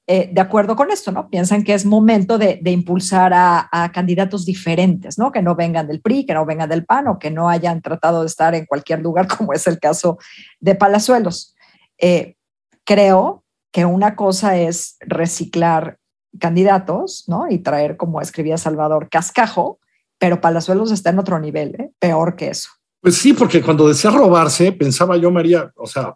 eh, 0.08 0.30
de 0.32 0.39
acuerdo 0.39 0.77
con 0.77 0.91
esto, 0.91 1.12
¿no? 1.12 1.30
Piensan 1.30 1.65
que 1.65 1.74
es 1.74 1.86
momento 1.86 2.38
de, 2.38 2.62
impulsar 2.63 3.34
a, 3.36 3.91
candidatos 3.94 4.46
diferentes, 4.46 5.18
¿no? 5.18 5.34
Que 5.34 5.41
no 5.41 5.56
vengan 5.56 5.88
del 5.88 6.00
PRI, 6.00 6.25
que 6.25 6.34
no 6.34 6.46
vengan 6.46 6.70
del 6.70 6.86
PAN 6.86 7.10
o 7.10 7.20
que 7.20 7.32
no 7.32 7.50
hayan 7.50 7.82
tratado 7.82 8.22
de 8.22 8.27
estar 8.27 8.56
en 8.56 8.65
cualquier 8.65 9.01
lugar, 9.01 9.27
como 9.38 9.51
es 9.51 9.68
el 9.68 9.77
caso 9.77 10.20
de 10.62 10.75
Palazuelos. 10.75 11.53
Eh, 11.98 12.38
creo 12.86 13.44
que 13.74 13.84
una 13.84 14.15
cosa 14.15 14.56
es 14.56 14.96
reciclar 15.01 15.98
candidatos, 16.40 17.26
¿no? 17.28 17.50
Y 17.50 17.60
traer, 17.60 17.98
como 17.98 18.22
escribía 18.22 18.58
Salvador, 18.58 19.10
cascajo, 19.10 19.80
pero 20.18 20.42
Palazuelos 20.42 20.92
está 20.92 21.10
en 21.10 21.20
otro 21.20 21.40
nivel, 21.40 21.76
¿eh? 21.80 21.92
peor 22.00 22.36
que 22.36 22.50
eso. 22.50 22.70
Pues 23.02 23.18
sí, 23.18 23.34
porque 23.34 23.62
cuando 23.62 23.88
decía 23.88 24.12
robarse, 24.12 24.72
pensaba 24.72 25.18
yo, 25.18 25.32
María, 25.32 25.72
o 25.76 25.88
sea, 25.88 26.14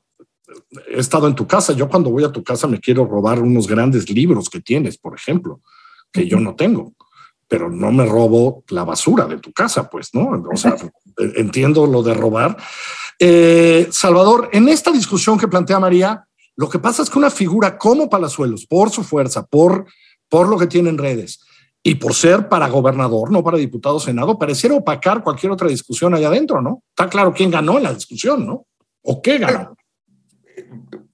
he 0.87 0.99
estado 0.99 1.27
en 1.27 1.35
tu 1.35 1.47
casa, 1.47 1.73
yo 1.73 1.89
cuando 1.89 2.11
voy 2.11 2.23
a 2.23 2.31
tu 2.31 2.43
casa 2.43 2.67
me 2.67 2.79
quiero 2.79 3.05
robar 3.05 3.39
unos 3.41 3.67
grandes 3.67 4.09
libros 4.09 4.49
que 4.49 4.61
tienes, 4.61 4.97
por 4.97 5.15
ejemplo, 5.15 5.61
que 6.11 6.27
yo 6.27 6.39
no 6.39 6.55
tengo, 6.55 6.93
pero 7.47 7.69
no 7.69 7.91
me 7.91 8.05
robo 8.05 8.63
la 8.69 8.83
basura 8.83 9.25
de 9.25 9.37
tu 9.37 9.51
casa, 9.51 9.89
pues, 9.89 10.13
¿no? 10.13 10.43
O 10.51 10.55
sea, 10.55 10.75
entiendo 11.35 11.87
lo 11.87 12.03
de 12.03 12.13
robar. 12.13 12.55
Eh, 13.19 13.87
Salvador, 13.91 14.49
en 14.51 14.69
esta 14.69 14.91
discusión 14.91 15.37
que 15.37 15.47
plantea 15.47 15.79
María, 15.79 16.27
lo 16.57 16.69
que 16.69 16.79
pasa 16.79 17.03
es 17.03 17.09
que 17.09 17.19
una 17.19 17.29
figura 17.29 17.77
como 17.77 18.09
Palazuelos, 18.09 18.65
por 18.65 18.89
su 18.89 19.03
fuerza, 19.03 19.45
por 19.45 19.85
por 20.29 20.47
lo 20.47 20.57
que 20.57 20.67
tiene 20.67 20.89
en 20.89 20.97
redes 20.97 21.39
y 21.83 21.95
por 21.95 22.13
ser 22.13 22.49
para 22.49 22.67
gobernador, 22.67 23.31
no 23.31 23.43
para 23.43 23.57
diputado 23.57 23.99
senado, 23.99 24.39
pareciera 24.39 24.75
opacar 24.75 25.23
cualquier 25.23 25.51
otra 25.51 25.67
discusión 25.67 26.15
allá 26.15 26.27
adentro, 26.27 26.61
¿no? 26.61 26.81
Está 26.89 27.07
claro 27.09 27.33
quién 27.33 27.51
ganó 27.51 27.77
en 27.77 27.83
la 27.83 27.93
discusión, 27.93 28.45
¿no? 28.45 28.65
¿O 29.03 29.21
qué 29.21 29.37
ganó? 29.37 29.75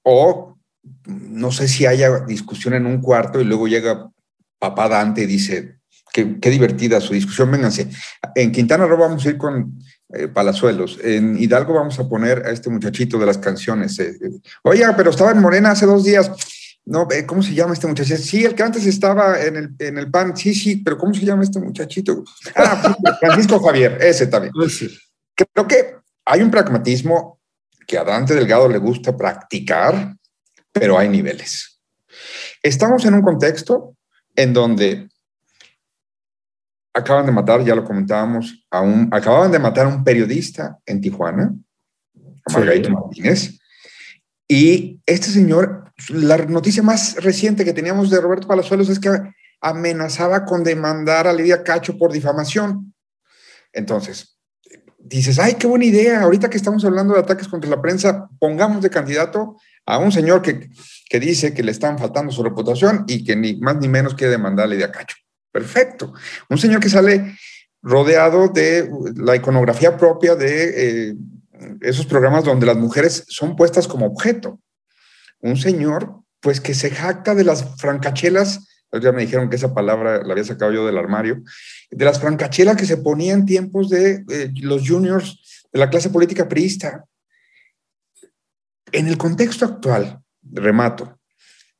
O 0.03 0.57
no 1.05 1.51
sé 1.51 1.67
si 1.67 1.85
haya 1.85 2.21
discusión 2.21 2.73
en 2.73 2.85
un 2.85 3.01
cuarto 3.01 3.41
y 3.41 3.43
luego 3.43 3.67
llega 3.67 4.09
papá 4.57 4.87
Dante 4.87 5.23
y 5.23 5.25
dice, 5.25 5.79
qué, 6.13 6.23
divertida 6.23 7.01
su 7.01 7.13
discusión, 7.13 7.51
vénganse. 7.51 7.89
En 8.35 8.51
Quintana 8.51 8.85
Roo 8.85 8.97
vamos 8.97 9.25
a 9.25 9.29
ir 9.29 9.37
con 9.37 9.77
eh, 10.13 10.27
Palazuelos. 10.27 10.99
En 11.03 11.37
Hidalgo 11.37 11.73
vamos 11.73 11.99
a 11.99 12.07
poner 12.07 12.45
a 12.45 12.51
este 12.51 12.69
muchachito 12.69 13.17
de 13.17 13.25
las 13.25 13.37
canciones. 13.37 13.97
Eh, 13.99 14.17
eh, 14.21 14.29
Oiga, 14.63 14.95
pero 14.95 15.09
estaba 15.09 15.31
en 15.31 15.39
Morena 15.39 15.71
hace 15.71 15.85
dos 15.85 16.03
días. 16.03 16.31
No, 16.83 17.07
¿cómo 17.27 17.43
se 17.43 17.53
llama 17.53 17.73
este 17.73 17.87
muchacho? 17.87 18.17
Sí, 18.17 18.43
el 18.43 18.55
que 18.55 18.63
antes 18.63 18.85
estaba 18.85 19.39
en 19.41 19.55
el, 19.55 19.69
en 19.77 19.97
el 19.97 20.09
PAN, 20.09 20.35
sí, 20.35 20.53
sí, 20.53 20.77
pero 20.77 20.97
¿cómo 20.97 21.13
se 21.13 21.25
llama 21.25 21.43
este 21.43 21.59
muchachito? 21.59 22.23
Ah, 22.55 22.95
Francisco 23.19 23.59
Javier, 23.59 23.97
ese 24.01 24.27
también. 24.27 24.51
Pues 24.53 24.83
Creo 25.35 25.67
que 25.67 25.95
hay 26.25 26.41
un 26.41 26.51
pragmatismo 26.51 27.39
que 27.87 27.97
a 27.97 28.03
Dante 28.03 28.33
Delgado 28.33 28.67
le 28.67 28.79
gusta 28.79 29.15
practicar, 29.15 30.15
pero 30.71 30.97
hay 30.97 31.09
niveles. 31.09 31.79
Estamos 32.63 33.05
en 33.05 33.13
un 33.13 33.21
contexto 33.21 33.95
en 34.35 34.53
donde 34.53 35.10
acaban 36.93 37.25
de 37.25 37.31
matar, 37.31 37.63
ya 37.63 37.75
lo 37.75 37.83
comentábamos, 37.83 38.65
a 38.69 38.81
un, 38.81 39.09
acababan 39.11 39.51
de 39.51 39.59
matar 39.59 39.85
a 39.85 39.89
un 39.89 40.03
periodista 40.03 40.77
en 40.85 41.01
Tijuana, 41.01 41.53
a 42.45 42.53
Margarito 42.53 42.89
Martínez, 42.89 43.59
y 44.47 44.99
este 45.05 45.27
señor 45.27 45.81
la 46.09 46.37
noticia 46.37 46.83
más 46.83 47.15
reciente 47.21 47.65
que 47.65 47.73
teníamos 47.73 48.09
de 48.09 48.19
Roberto 48.19 48.47
Palazuelos 48.47 48.89
es 48.89 48.99
que 48.99 49.09
amenazaba 49.61 50.45
con 50.45 50.63
demandar 50.63 51.27
a 51.27 51.33
Lidia 51.33 51.63
Cacho 51.63 51.97
por 51.97 52.11
difamación. 52.11 52.93
Entonces, 53.73 54.37
dices, 54.97 55.39
ay, 55.39 55.55
qué 55.55 55.67
buena 55.67 55.85
idea, 55.85 56.21
ahorita 56.21 56.49
que 56.49 56.57
estamos 56.57 56.83
hablando 56.83 57.13
de 57.13 57.19
ataques 57.19 57.47
contra 57.47 57.69
la 57.69 57.81
prensa, 57.81 58.27
pongamos 58.39 58.81
de 58.81 58.89
candidato 58.89 59.57
a 59.85 59.97
un 59.97 60.11
señor 60.11 60.41
que, 60.41 60.69
que 61.09 61.19
dice 61.19 61.53
que 61.53 61.63
le 61.63 61.71
están 61.71 61.97
faltando 61.99 62.31
su 62.31 62.43
reputación 62.43 63.05
y 63.07 63.23
que 63.23 63.35
ni 63.35 63.55
más 63.57 63.77
ni 63.77 63.87
menos 63.87 64.15
quiere 64.15 64.31
demandar 64.31 64.65
a 64.65 64.69
Lidia 64.69 64.91
Cacho. 64.91 65.15
Perfecto. 65.51 66.13
Un 66.49 66.57
señor 66.57 66.79
que 66.79 66.89
sale 66.89 67.35
rodeado 67.81 68.47
de 68.47 68.89
la 69.15 69.35
iconografía 69.35 69.97
propia 69.97 70.35
de 70.35 71.09
eh, 71.09 71.15
esos 71.81 72.05
programas 72.05 72.43
donde 72.43 72.65
las 72.65 72.77
mujeres 72.77 73.25
son 73.27 73.55
puestas 73.55 73.87
como 73.87 74.05
objeto 74.05 74.59
un 75.41 75.57
señor, 75.57 76.21
pues 76.39 76.61
que 76.61 76.73
se 76.73 76.89
jacta 76.89 77.35
de 77.35 77.43
las 77.43 77.77
francachelas, 77.77 78.67
ya 79.01 79.11
me 79.11 79.21
dijeron 79.21 79.49
que 79.49 79.55
esa 79.55 79.73
palabra 79.73 80.23
la 80.23 80.33
había 80.33 80.43
sacado 80.43 80.71
yo 80.71 80.85
del 80.85 80.97
armario, 80.97 81.43
de 81.89 82.05
las 82.05 82.19
francachelas 82.19 82.75
que 82.75 82.85
se 82.85 82.97
ponían 82.97 83.41
en 83.41 83.45
tiempos 83.45 83.89
de 83.89 84.23
los 84.61 84.87
juniors 84.87 85.65
de 85.71 85.79
la 85.79 85.89
clase 85.89 86.09
política 86.09 86.47
priista. 86.47 87.05
En 88.91 89.07
el 89.07 89.17
contexto 89.17 89.65
actual, 89.65 90.19
remato, 90.43 91.17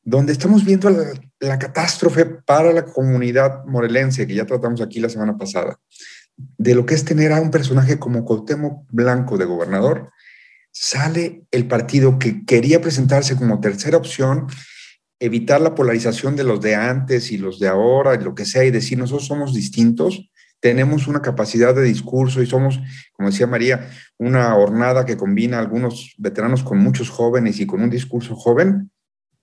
donde 0.02 0.32
estamos 0.32 0.64
viendo 0.64 0.88
la, 0.88 1.12
la, 1.42 1.58
catástrofe 1.58 2.24
para 2.24 2.72
la 2.72 2.84
comunidad 2.84 3.64
morelense, 3.66 4.26
que 4.26 4.34
ya 4.34 4.46
tratamos 4.46 4.80
aquí 4.80 5.00
la 5.00 5.08
semana 5.08 5.36
pasada, 5.36 5.78
de 6.36 6.74
lo 6.74 6.86
que 6.86 6.94
es 6.94 7.04
tener 7.04 7.32
a 7.32 7.40
un 7.40 7.50
personaje 7.50 7.98
como 7.98 8.24
Cuauhtémoc 8.24 8.86
Blanco 8.90 9.36
de 9.36 9.44
gobernador, 9.44 10.10
sale 10.70 11.44
el 11.50 11.66
partido 11.66 12.18
que 12.18 12.44
quería 12.44 12.80
presentarse 12.80 13.36
como 13.36 13.60
tercera 13.60 13.98
opción, 13.98 14.46
evitar 15.20 15.60
la 15.60 15.74
polarización 15.74 16.34
de 16.34 16.44
los 16.44 16.60
de 16.60 16.74
antes 16.74 17.30
y 17.30 17.38
los 17.38 17.60
de 17.60 17.68
ahora, 17.68 18.14
y 18.14 18.24
lo 18.24 18.34
que 18.34 18.44
sea, 18.44 18.64
y 18.64 18.70
decir, 18.70 18.98
nosotros 18.98 19.26
somos 19.26 19.54
distintos, 19.54 20.30
tenemos 20.62 21.08
una 21.08 21.20
capacidad 21.20 21.74
de 21.74 21.82
discurso 21.82 22.40
y 22.40 22.46
somos, 22.46 22.80
como 23.12 23.30
decía 23.30 23.48
María, 23.48 23.90
una 24.16 24.56
hornada 24.56 25.04
que 25.04 25.16
combina 25.16 25.58
algunos 25.58 26.14
veteranos 26.18 26.62
con 26.62 26.78
muchos 26.78 27.10
jóvenes 27.10 27.58
y 27.58 27.66
con 27.66 27.82
un 27.82 27.90
discurso 27.90 28.36
joven. 28.36 28.90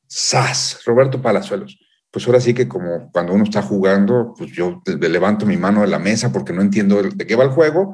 ¡Sas! 0.08 0.82
Roberto 0.86 1.22
Palazuelos. 1.22 1.78
Pues 2.12 2.26
ahora 2.26 2.42
sí 2.42 2.54
que 2.54 2.68
como 2.68 3.12
cuando 3.12 3.34
uno 3.34 3.44
está 3.44 3.62
jugando, 3.62 4.34
pues 4.38 4.52
yo 4.52 4.82
levanto 4.86 5.46
mi 5.46 5.58
mano 5.58 5.82
de 5.82 5.88
la 5.88 6.00
mesa 6.00 6.32
porque 6.32 6.54
no 6.54 6.62
entiendo 6.62 7.04
de 7.04 7.28
qué 7.28 7.36
va 7.36 7.44
el 7.44 7.52
juego. 7.52 7.94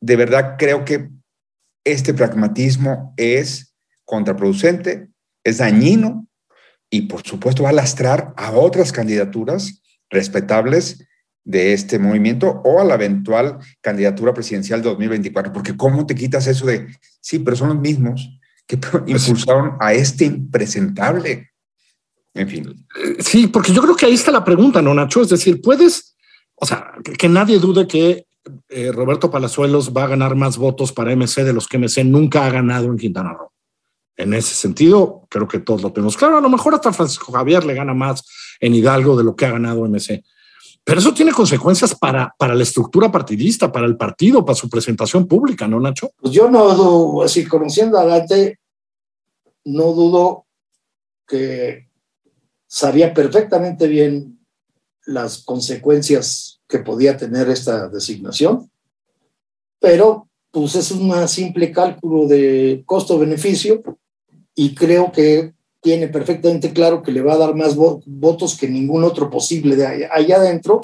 De 0.00 0.16
verdad 0.16 0.56
creo 0.58 0.84
que 0.84 1.08
este 1.84 2.14
pragmatismo 2.14 3.14
es 3.16 3.74
contraproducente, 4.04 5.08
es 5.44 5.58
dañino 5.58 6.26
y 6.90 7.02
por 7.02 7.22
supuesto 7.22 7.62
va 7.62 7.68
a 7.70 7.72
lastrar 7.72 8.32
a 8.36 8.52
otras 8.52 8.92
candidaturas 8.92 9.82
respetables 10.10 11.06
de 11.44 11.72
este 11.72 11.98
movimiento 11.98 12.60
o 12.64 12.80
a 12.80 12.84
la 12.84 12.94
eventual 12.94 13.58
candidatura 13.80 14.34
presidencial 14.34 14.82
de 14.82 14.90
2024, 14.90 15.52
porque 15.52 15.76
¿cómo 15.76 16.06
te 16.06 16.14
quitas 16.14 16.46
eso 16.46 16.66
de, 16.66 16.86
sí, 17.20 17.38
pero 17.38 17.56
son 17.56 17.68
los 17.68 17.78
mismos 17.78 18.38
que 18.66 18.76
pues 19.06 19.26
impulsaron 19.28 19.76
a 19.80 19.94
este 19.94 20.26
impresentable? 20.26 21.50
En 22.38 22.48
fin. 22.48 22.86
Sí, 23.18 23.48
porque 23.48 23.72
yo 23.72 23.82
creo 23.82 23.96
que 23.96 24.06
ahí 24.06 24.14
está 24.14 24.30
la 24.30 24.44
pregunta, 24.44 24.80
¿no, 24.80 24.94
Nacho? 24.94 25.22
Es 25.22 25.28
decir, 25.28 25.60
puedes, 25.60 26.16
o 26.54 26.64
sea, 26.64 26.92
que 27.02 27.28
nadie 27.28 27.58
dude 27.58 27.88
que 27.88 28.26
eh, 28.68 28.92
Roberto 28.92 29.28
Palazuelos 29.28 29.92
va 29.92 30.04
a 30.04 30.08
ganar 30.08 30.36
más 30.36 30.56
votos 30.56 30.92
para 30.92 31.14
MC 31.16 31.42
de 31.42 31.52
los 31.52 31.66
que 31.66 31.78
MC 31.78 32.04
nunca 32.04 32.46
ha 32.46 32.50
ganado 32.50 32.86
en 32.86 32.96
Quintana 32.96 33.32
Roo. 33.32 33.50
En 34.16 34.34
ese 34.34 34.54
sentido, 34.54 35.26
creo 35.28 35.48
que 35.48 35.58
todos 35.58 35.82
lo 35.82 35.92
tenemos 35.92 36.16
claro. 36.16 36.38
A 36.38 36.40
lo 36.40 36.48
mejor 36.48 36.74
hasta 36.74 36.92
Francisco 36.92 37.32
Javier 37.32 37.64
le 37.64 37.74
gana 37.74 37.92
más 37.92 38.24
en 38.60 38.72
Hidalgo 38.72 39.16
de 39.16 39.24
lo 39.24 39.34
que 39.34 39.46
ha 39.46 39.50
ganado 39.50 39.84
MC. 39.84 40.22
Pero 40.84 41.00
eso 41.00 41.12
tiene 41.12 41.32
consecuencias 41.32 41.92
para, 41.96 42.32
para 42.38 42.54
la 42.54 42.62
estructura 42.62 43.10
partidista, 43.10 43.70
para 43.72 43.86
el 43.86 43.96
partido, 43.96 44.44
para 44.44 44.56
su 44.56 44.70
presentación 44.70 45.26
pública, 45.26 45.66
¿no, 45.66 45.80
Nacho? 45.80 46.12
Pues 46.16 46.32
yo 46.32 46.48
no 46.48 46.72
dudo, 46.72 47.24
así 47.24 47.44
conociendo 47.46 47.98
a 47.98 48.06
Dante, 48.06 48.60
no 49.64 49.92
dudo 49.92 50.46
que 51.26 51.87
sabía 52.68 53.12
perfectamente 53.14 53.88
bien 53.88 54.38
las 55.06 55.38
consecuencias 55.38 56.60
que 56.68 56.78
podía 56.78 57.16
tener 57.16 57.48
esta 57.48 57.88
designación, 57.88 58.70
pero 59.80 60.28
pues 60.50 60.74
es 60.74 60.90
un 60.90 61.28
simple 61.28 61.72
cálculo 61.72 62.28
de 62.28 62.82
costo-beneficio 62.84 63.82
y 64.54 64.74
creo 64.74 65.10
que 65.10 65.54
tiene 65.80 66.08
perfectamente 66.08 66.72
claro 66.72 67.02
que 67.02 67.12
le 67.12 67.22
va 67.22 67.34
a 67.34 67.38
dar 67.38 67.54
más 67.54 67.74
votos 67.76 68.56
que 68.56 68.68
ningún 68.68 69.04
otro 69.04 69.30
posible 69.30 69.76
de 69.76 70.08
allá, 70.10 70.36
adentro, 70.36 70.82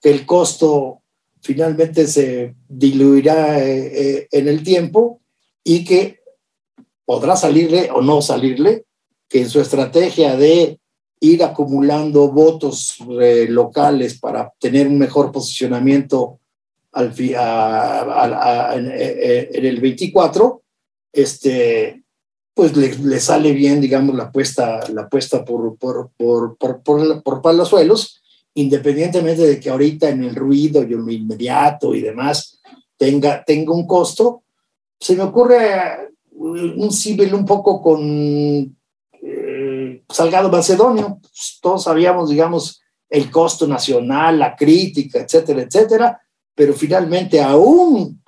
que 0.00 0.10
el 0.10 0.24
costo 0.24 1.02
finalmente 1.40 2.06
se 2.06 2.54
diluirá 2.68 3.58
eh, 3.64 4.18
eh, 4.18 4.28
en 4.30 4.48
el 4.48 4.62
tiempo 4.62 5.20
y 5.64 5.84
que 5.84 6.20
podrá 7.04 7.36
salirle 7.36 7.90
o 7.90 8.02
no 8.02 8.20
salirle, 8.20 8.84
que 9.28 9.40
en 9.40 9.48
su 9.48 9.60
estrategia 9.60 10.36
de 10.36 10.78
ir 11.20 11.42
acumulando 11.42 12.30
votos 12.30 12.96
eh, 13.20 13.46
locales 13.48 14.18
para 14.18 14.52
tener 14.58 14.86
un 14.86 14.98
mejor 14.98 15.32
posicionamiento 15.32 16.38
al, 16.92 17.14
en, 17.18 18.90
el 19.64 19.80
24, 19.80 20.62
este, 21.12 22.02
pues 22.54 22.76
le, 22.76 23.20
sale 23.20 23.52
bien, 23.52 23.80
digamos, 23.80 24.16
la 24.16 24.24
apuesta, 24.24 24.80
la 24.92 25.02
apuesta 25.02 25.44
por, 25.44 25.76
por, 25.76 26.10
por, 26.16 26.56
por, 26.56 27.22
por, 27.22 27.42
Palazuelos, 27.42 28.22
independientemente 28.54 29.42
de 29.42 29.60
que 29.60 29.70
ahorita 29.70 30.08
en 30.08 30.24
el 30.24 30.34
ruido 30.34 30.82
y 30.82 30.92
en 30.92 31.04
lo 31.04 31.12
inmediato 31.12 31.94
y 31.94 32.00
demás 32.00 32.60
tenga, 32.96 33.44
tenga 33.44 33.72
un 33.72 33.86
costo. 33.86 34.42
Se 34.98 35.14
me 35.14 35.22
ocurre 35.22 36.10
un 36.32 36.90
símil 36.90 37.34
un 37.34 37.44
poco 37.44 37.80
con 37.80 38.00
eh, 38.02 38.68
Salgado 40.08 40.50
Macedonio. 40.50 41.18
Pues, 41.20 41.58
todos 41.60 41.84
sabíamos, 41.84 42.30
digamos, 42.30 42.80
el 43.08 43.30
costo 43.30 43.66
nacional, 43.66 44.38
la 44.38 44.54
crítica, 44.54 45.20
etcétera, 45.20 45.62
etcétera, 45.62 46.20
pero 46.54 46.74
finalmente, 46.74 47.42
aún 47.42 48.22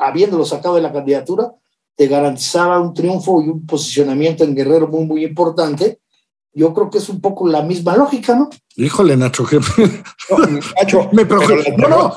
habiéndolo 0.00 0.44
sacado 0.44 0.76
de 0.76 0.82
la 0.82 0.92
candidatura, 0.92 1.52
te 1.94 2.06
garantizaba 2.06 2.80
un 2.80 2.94
triunfo 2.94 3.42
y 3.42 3.48
un 3.48 3.66
posicionamiento 3.66 4.44
en 4.44 4.54
Guerrero 4.54 4.88
muy, 4.88 5.04
muy 5.04 5.24
importante. 5.24 6.00
Yo 6.54 6.72
creo 6.72 6.90
que 6.90 6.98
es 6.98 7.08
un 7.08 7.20
poco 7.20 7.46
la 7.48 7.62
misma 7.62 7.96
lógica, 7.96 8.34
¿no? 8.34 8.50
Híjole, 8.76 9.16
Nacho, 9.16 9.44
que... 9.44 9.58
Nacho, 10.76 11.08
me 11.12 11.26
preocupa. 11.26 11.54
No, 11.76 11.88
no, 11.88 12.16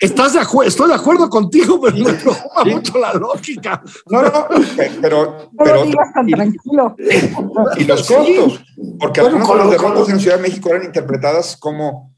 estás 0.00 0.34
de 0.34 0.40
acuerdo, 0.40 0.68
estoy 0.68 0.88
de 0.88 0.94
acuerdo 0.94 1.28
contigo, 1.28 1.80
pero 1.80 1.96
me 1.96 2.12
preocupa 2.14 2.64
mucho 2.64 2.98
la 2.98 3.12
lógica. 3.14 3.82
No, 4.06 4.22
no, 4.22 4.48
pero. 5.00 5.50
pero 5.56 5.84
y, 5.84 6.32
tranquilo. 6.32 6.96
Y 7.76 7.84
los 7.84 8.06
costos, 8.06 8.64
porque 8.98 9.20
algunos 9.20 9.48
de 9.48 9.54
los 9.56 9.70
derrotas 9.70 10.08
en 10.08 10.20
Ciudad 10.20 10.36
de 10.36 10.42
México 10.42 10.70
eran 10.70 10.84
interpretadas 10.84 11.56
como 11.56 12.12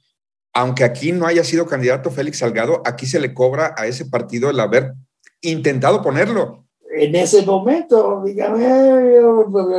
aunque 0.53 0.85
aquí 0.85 1.13
no 1.13 1.27
haya 1.27 1.45
sido 1.45 1.67
candidato 1.67 2.11
Félix 2.11 2.39
Salgado, 2.39 2.81
aquí 2.87 3.05
se 3.05 3.21
le 3.21 3.35
cobra 3.35 3.75
a 3.77 3.87
ese 3.87 4.07
partido 4.07 4.49
el 4.49 4.59
haber 4.59 4.95
intentado 5.43 6.01
ponerlo 6.01 6.67
en 6.97 7.15
ese 7.15 7.43
momento, 7.43 8.23
dígame, 8.25 8.67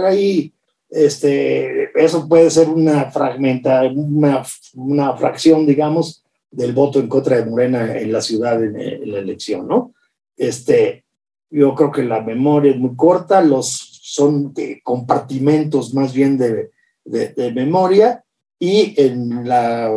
ahí, 0.05 0.53
este, 0.89 1.89
eso 1.99 2.27
puede 2.27 2.49
ser 2.49 2.69
una 2.69 3.11
fragmenta, 3.11 3.83
una, 3.83 4.43
una, 4.75 5.17
fracción, 5.17 5.65
digamos, 5.65 6.23
del 6.57 6.73
voto 6.73 6.99
en 6.99 7.07
contra 7.07 7.37
de 7.37 7.45
Morena 7.45 7.99
en 7.99 8.11
la 8.11 8.19
ciudad 8.19 8.61
en, 8.63 9.11
la 9.11 9.19
elección, 9.19 9.67
¿no? 9.67 9.93
Este, 10.35 11.05
yo 11.51 11.75
creo 11.75 11.91
que 11.91 12.01
la 12.01 12.21
memoria 12.21 12.71
es 12.71 12.77
muy 12.77 12.95
corta, 12.95 13.43
los 13.43 13.67
son 14.01 14.55
compartimentos 14.83 15.93
más 15.93 16.13
bien 16.13 16.35
de, 16.39 16.71
de, 17.05 17.51
memoria 17.51 18.23
y 18.57 18.99
en 18.99 19.47
la 19.47 19.91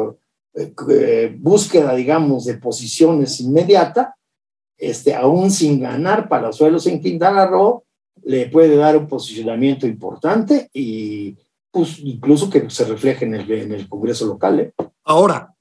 eh, 0.54 1.34
búsqueda, 1.38 1.94
digamos, 1.94 2.44
de 2.44 2.58
posiciones 2.58 3.40
inmediata, 3.40 4.16
este, 4.76 5.14
aún 5.14 5.50
sin 5.50 5.80
ganar 5.80 6.28
Palazuelos 6.28 6.86
en 6.86 7.00
Quintana 7.00 7.46
Roo, 7.46 7.84
le 8.22 8.50
puede 8.50 8.76
dar 8.76 8.98
un 8.98 9.06
posicionamiento 9.06 9.86
importante 9.86 10.68
y 10.74 11.38
pues, 11.70 12.00
incluso 12.00 12.50
que 12.50 12.68
se 12.68 12.84
refleje 12.84 13.24
en 13.24 13.34
el, 13.34 13.50
en 13.50 13.72
el 13.72 13.88
Congreso 13.88 14.26
local. 14.26 14.60
¿eh? 14.60 14.72
Ahora, 15.04 15.54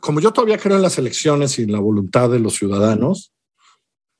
como 0.00 0.20
yo 0.20 0.32
todavía 0.32 0.58
creo 0.58 0.76
en 0.76 0.82
las 0.82 0.98
elecciones 0.98 1.58
y 1.58 1.62
en 1.62 1.72
la 1.72 1.80
voluntad 1.80 2.30
de 2.30 2.38
los 2.38 2.54
ciudadanos, 2.54 3.32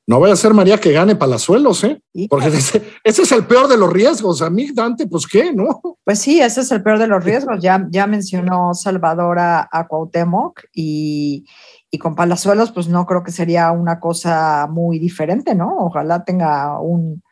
no 0.07 0.19
voy 0.19 0.29
a 0.29 0.35
ser 0.35 0.53
María 0.53 0.79
que 0.79 0.91
gane 0.91 1.15
Palazuelos, 1.15 1.83
¿eh? 1.83 1.99
Porque 2.29 2.47
ese, 2.47 2.83
ese, 3.03 3.23
es 3.23 3.31
el 3.31 3.45
peor 3.45 3.67
de 3.67 3.77
los 3.77 3.91
riesgos. 3.91 4.43
A 4.43 4.51
mí, 4.51 4.69
Dante, 4.71 5.07
pues 5.07 5.25
qué, 5.25 5.51
¿no? 5.51 5.81
Pues 6.03 6.19
sí, 6.19 6.39
ese 6.39 6.61
es 6.61 6.71
el 6.71 6.83
peor 6.83 6.99
de 6.99 7.07
los 7.07 7.23
riesgos. 7.23 7.59
Ya, 7.59 7.87
ya 7.89 8.05
mencionó 8.05 8.75
Salvador 8.75 9.39
a, 9.39 9.67
a 9.71 9.87
Cuauhtémoc 9.87 10.61
y, 10.71 11.45
y 11.89 11.97
con 11.97 12.13
Palazuelos, 12.13 12.71
pues 12.71 12.87
no 12.87 13.07
creo 13.07 13.23
que 13.23 13.31
sería 13.31 13.71
una 13.71 13.99
cosa 13.99 14.67
muy 14.69 14.99
diferente, 14.99 15.55
¿no? 15.55 15.75
Ojalá 15.79 16.23
tenga 16.23 16.79
un, 16.79 17.23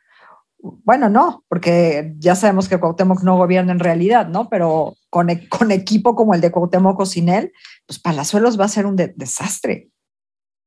bueno, 0.64 1.10
no, 1.10 1.44
porque 1.50 2.16
ya 2.18 2.36
sabemos 2.36 2.70
que 2.70 2.80
Cuauhtémoc 2.80 3.22
no 3.22 3.38
gobierna 3.38 3.74
en 3.74 3.80
realidad, 3.80 4.28
¿no? 4.28 4.50
Pero 4.50 4.96
con, 5.14 5.30
e, 5.30 5.48
con 5.48 5.70
equipo 5.70 6.16
como 6.16 6.34
el 6.34 6.42
de 6.42 6.50
Cuauhtémoc 6.50 7.00
él, 7.16 7.54
pues 7.86 8.00
Palazuelos 8.00 8.60
va 8.60 8.66
a 8.66 8.68
ser 8.68 8.88
un 8.88 8.96
desastre, 8.96 9.92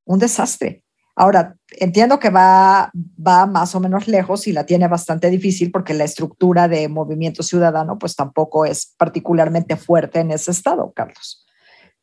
un 0.05 0.21
desastre. 0.21 0.85
Ahora, 1.17 1.57
entiendo 1.73 2.21
que 2.21 2.31
va, 2.31 2.93
va 2.95 3.47
más 3.47 3.75
o 3.75 3.81
menos 3.81 4.07
lejos 4.07 4.47
y 4.47 4.53
la 4.53 4.65
tiene 4.65 4.87
bastante 4.87 5.31
difícil 5.31 5.73
porque 5.73 5.95
la 5.95 6.05
estructura 6.05 6.69
de 6.69 6.89
movimiento 6.89 7.43
ciudadano 7.43 7.99
pues 7.99 8.15
tampoco 8.15 8.65
es 8.65 8.95
particularmente 8.97 9.75
fuerte 9.75 10.21
en 10.21 10.31
ese 10.31 10.53
estado, 10.53 10.93
Carlos. 10.95 11.45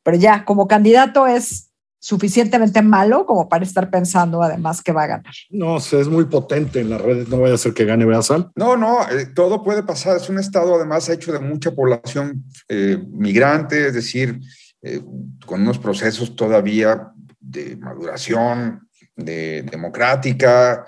Pero 0.04 0.18
ya, 0.18 0.44
como 0.44 0.68
candidato 0.68 1.28
es 1.28 1.72
suficientemente 2.04 2.82
malo 2.82 3.26
como 3.26 3.48
para 3.48 3.64
estar 3.64 3.90
pensando 3.90 4.44
además 4.44 4.82
que 4.82 4.92
va 4.92 5.04
a 5.04 5.08
ganar. 5.08 5.34
No, 5.50 5.78
es 5.78 6.08
muy 6.10 6.26
potente 6.26 6.82
en 6.82 6.90
las 6.90 7.00
redes, 7.00 7.30
no 7.30 7.40
vaya 7.40 7.54
a 7.54 7.58
ser 7.58 7.74
que 7.74 7.86
gane 7.86 8.04
Beazal. 8.04 8.52
No, 8.58 8.76
no, 8.76 9.10
eh, 9.10 9.28
todo 9.28 9.64
puede 9.64 9.84
pasar. 9.84 10.18
Es 10.18 10.28
un 10.28 10.38
estado 10.38 10.76
además 10.76 11.08
hecho 11.08 11.32
de 11.32 11.40
mucha 11.40 11.72
población 11.72 12.44
eh, 12.68 13.02
migrante, 13.10 13.88
es 13.88 13.94
decir, 13.94 14.38
eh, 14.82 15.00
con 15.46 15.62
unos 15.62 15.80
procesos 15.80 16.36
todavía 16.36 17.08
de 17.40 17.78
maduración, 17.78 18.86
de 19.16 19.64
democrática, 19.64 20.86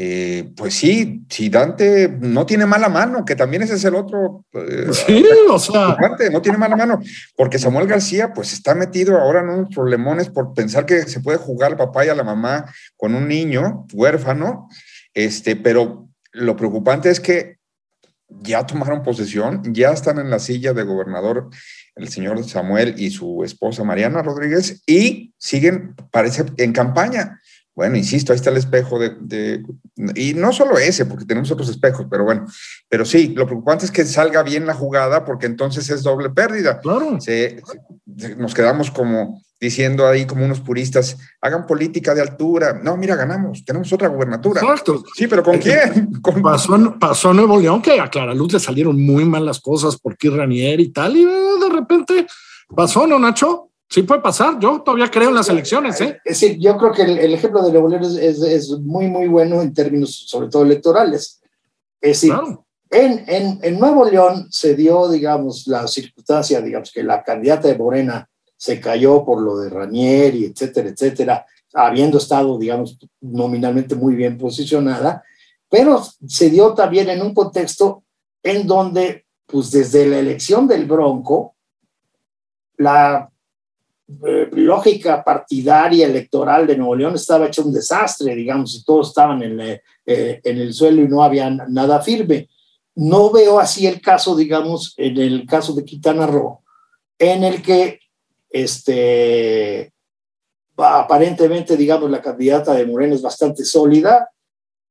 eh, 0.00 0.52
pues 0.56 0.74
sí, 0.74 1.24
si 1.28 1.48
Dante 1.48 2.08
no 2.20 2.46
tiene 2.46 2.66
mala 2.66 2.88
mano, 2.88 3.24
que 3.24 3.34
también 3.34 3.62
ese 3.62 3.74
es 3.74 3.84
el 3.84 3.96
otro. 3.96 4.44
Eh, 4.52 4.86
sí, 4.92 5.24
o 5.50 5.58
sea. 5.58 5.96
no 6.30 6.40
tiene 6.40 6.56
mala 6.56 6.76
mano, 6.76 7.00
porque 7.34 7.58
Samuel 7.58 7.88
García, 7.88 8.32
pues 8.32 8.52
está 8.52 8.76
metido 8.76 9.18
ahora 9.18 9.40
en 9.40 9.48
unos 9.48 9.74
problemones 9.74 10.28
por 10.28 10.54
pensar 10.54 10.86
que 10.86 11.02
se 11.08 11.18
puede 11.18 11.38
jugar 11.38 11.72
al 11.72 11.78
papá 11.78 12.06
y 12.06 12.10
a 12.10 12.14
la 12.14 12.22
mamá 12.22 12.72
con 12.96 13.16
un 13.16 13.26
niño 13.26 13.86
huérfano, 13.92 14.68
este, 15.14 15.56
pero 15.56 16.08
lo 16.30 16.54
preocupante 16.54 17.10
es 17.10 17.18
que 17.18 17.56
ya 18.28 18.64
tomaron 18.64 19.02
posesión, 19.02 19.62
ya 19.74 19.90
están 19.90 20.20
en 20.20 20.30
la 20.30 20.38
silla 20.38 20.74
de 20.74 20.84
gobernador 20.84 21.50
el 21.96 22.08
señor 22.08 22.42
Samuel 22.44 22.94
y 22.96 23.10
su 23.10 23.42
esposa 23.42 23.82
Mariana 23.82 24.22
Rodríguez 24.22 24.80
y 24.86 25.34
siguen, 25.38 25.96
parece, 26.12 26.44
en 26.56 26.72
campaña. 26.72 27.40
Bueno, 27.78 27.96
insisto, 27.96 28.32
ahí 28.32 28.36
está 28.36 28.50
el 28.50 28.56
espejo 28.56 28.98
de, 28.98 29.62
Y 30.16 30.34
no 30.34 30.52
solo 30.52 30.78
ese, 30.78 31.06
porque 31.06 31.24
tenemos 31.24 31.48
otros 31.52 31.68
espejos, 31.68 32.08
pero 32.10 32.24
bueno. 32.24 32.44
Pero 32.88 33.04
sí, 33.04 33.28
lo 33.36 33.46
preocupante 33.46 33.84
es 33.84 33.92
que 33.92 34.04
salga 34.04 34.42
bien 34.42 34.66
la 34.66 34.74
jugada, 34.74 35.24
porque 35.24 35.46
entonces 35.46 35.88
es 35.88 36.02
doble 36.02 36.28
pérdida. 36.28 36.80
Claro. 36.80 37.16
nos 38.36 38.54
quedamos 38.54 38.90
como 38.90 39.44
diciendo 39.60 40.08
ahí, 40.08 40.26
como 40.26 40.44
unos 40.44 40.58
puristas, 40.58 41.18
hagan 41.40 41.68
política 41.68 42.16
de 42.16 42.22
altura. 42.22 42.80
No, 42.82 42.96
mira, 42.96 43.14
ganamos, 43.14 43.64
tenemos 43.64 43.92
otra 43.92 44.08
gubernatura. 44.08 44.60
Exacto. 44.60 45.04
Sí, 45.14 45.28
pero 45.28 45.44
¿con 45.44 45.58
quién? 45.58 46.10
Pasó, 46.42 46.74
en, 46.74 46.98
pasó 46.98 47.32
Nuevo 47.32 47.60
León 47.60 47.80
que 47.80 48.00
a 48.00 48.10
Clara 48.10 48.34
Luz 48.34 48.54
le 48.54 48.58
salieron 48.58 49.00
muy 49.00 49.24
mal 49.24 49.46
las 49.46 49.60
cosas 49.60 49.96
por 49.96 50.16
Kir 50.16 50.32
Ranier 50.32 50.80
y 50.80 50.88
tal, 50.88 51.16
y 51.16 51.24
de 51.24 51.68
repente 51.72 52.26
pasó, 52.74 53.06
¿no, 53.06 53.20
Nacho? 53.20 53.67
Sí 53.90 54.02
puede 54.02 54.20
pasar, 54.20 54.58
yo 54.58 54.82
todavía 54.82 55.10
creo 55.10 55.30
en 55.30 55.34
las 55.34 55.48
elecciones. 55.48 55.98
¿eh? 56.02 56.20
Es 56.24 56.40
decir, 56.40 56.58
yo 56.58 56.76
creo 56.76 56.92
que 56.92 57.02
el, 57.02 57.32
ejemplo 57.32 57.62
de 57.62 57.72
Nuevo 57.72 57.88
León 57.88 58.04
es, 58.04 58.42
es, 58.42 58.70
muy, 58.80 59.08
muy 59.08 59.28
bueno 59.28 59.62
en 59.62 59.72
términos 59.72 60.14
sobre 60.26 60.48
todo 60.48 60.62
electorales. 60.62 61.40
Es 62.00 62.20
decir, 62.20 62.34
en, 62.90 63.24
en, 63.26 63.58
en, 63.62 63.78
Nuevo 63.78 64.04
León 64.04 64.48
se 64.50 64.74
dio, 64.74 65.08
digamos, 65.08 65.66
la 65.66 65.88
circunstancia, 65.88 66.60
digamos, 66.60 66.92
que 66.92 67.02
la 67.02 67.22
candidata 67.22 67.68
de 67.68 67.78
Morena 67.78 68.28
se 68.58 68.78
cayó 68.78 69.24
por 69.24 69.40
lo 69.40 69.58
de 69.58 69.70
Ranieri, 69.70 70.44
etcétera, 70.44 70.90
etcétera, 70.90 71.46
habiendo 71.72 72.18
estado, 72.18 72.58
digamos, 72.58 72.98
nominalmente 73.20 73.94
muy 73.94 74.14
bien 74.14 74.36
posicionada, 74.36 75.22
pero 75.70 76.02
se 76.26 76.50
dio 76.50 76.74
también 76.74 77.08
en 77.08 77.22
un 77.22 77.32
contexto 77.32 78.04
en 78.42 78.66
donde, 78.66 79.26
pues 79.46 79.70
desde 79.70 80.06
la 80.06 80.18
elección 80.18 80.66
del 80.66 80.86
Bronco, 80.86 81.54
la 82.76 83.30
eh, 84.26 84.48
lógica 84.52 85.22
partidaria 85.22 86.06
electoral 86.06 86.66
de 86.66 86.76
Nuevo 86.76 86.94
León 86.94 87.14
estaba 87.14 87.46
hecho 87.46 87.62
un 87.62 87.72
desastre, 87.72 88.34
digamos, 88.34 88.74
y 88.74 88.82
todos 88.82 89.08
estaban 89.08 89.42
en, 89.42 89.60
eh, 89.60 89.82
en 90.04 90.58
el 90.58 90.72
suelo 90.72 91.02
y 91.02 91.08
no 91.08 91.22
había 91.22 91.50
nada 91.50 92.00
firme. 92.00 92.48
No 92.94 93.30
veo 93.30 93.60
así 93.60 93.86
el 93.86 94.00
caso, 94.00 94.34
digamos, 94.34 94.94
en 94.96 95.18
el 95.18 95.46
caso 95.46 95.74
de 95.74 95.84
Quintana 95.84 96.26
Roo, 96.26 96.62
en 97.18 97.44
el 97.44 97.60
que 97.60 98.00
este, 98.48 99.92
aparentemente, 100.76 101.76
digamos, 101.76 102.10
la 102.10 102.22
candidata 102.22 102.72
de 102.72 102.86
Moreno 102.86 103.14
es 103.14 103.22
bastante 103.22 103.64
sólida, 103.64 104.30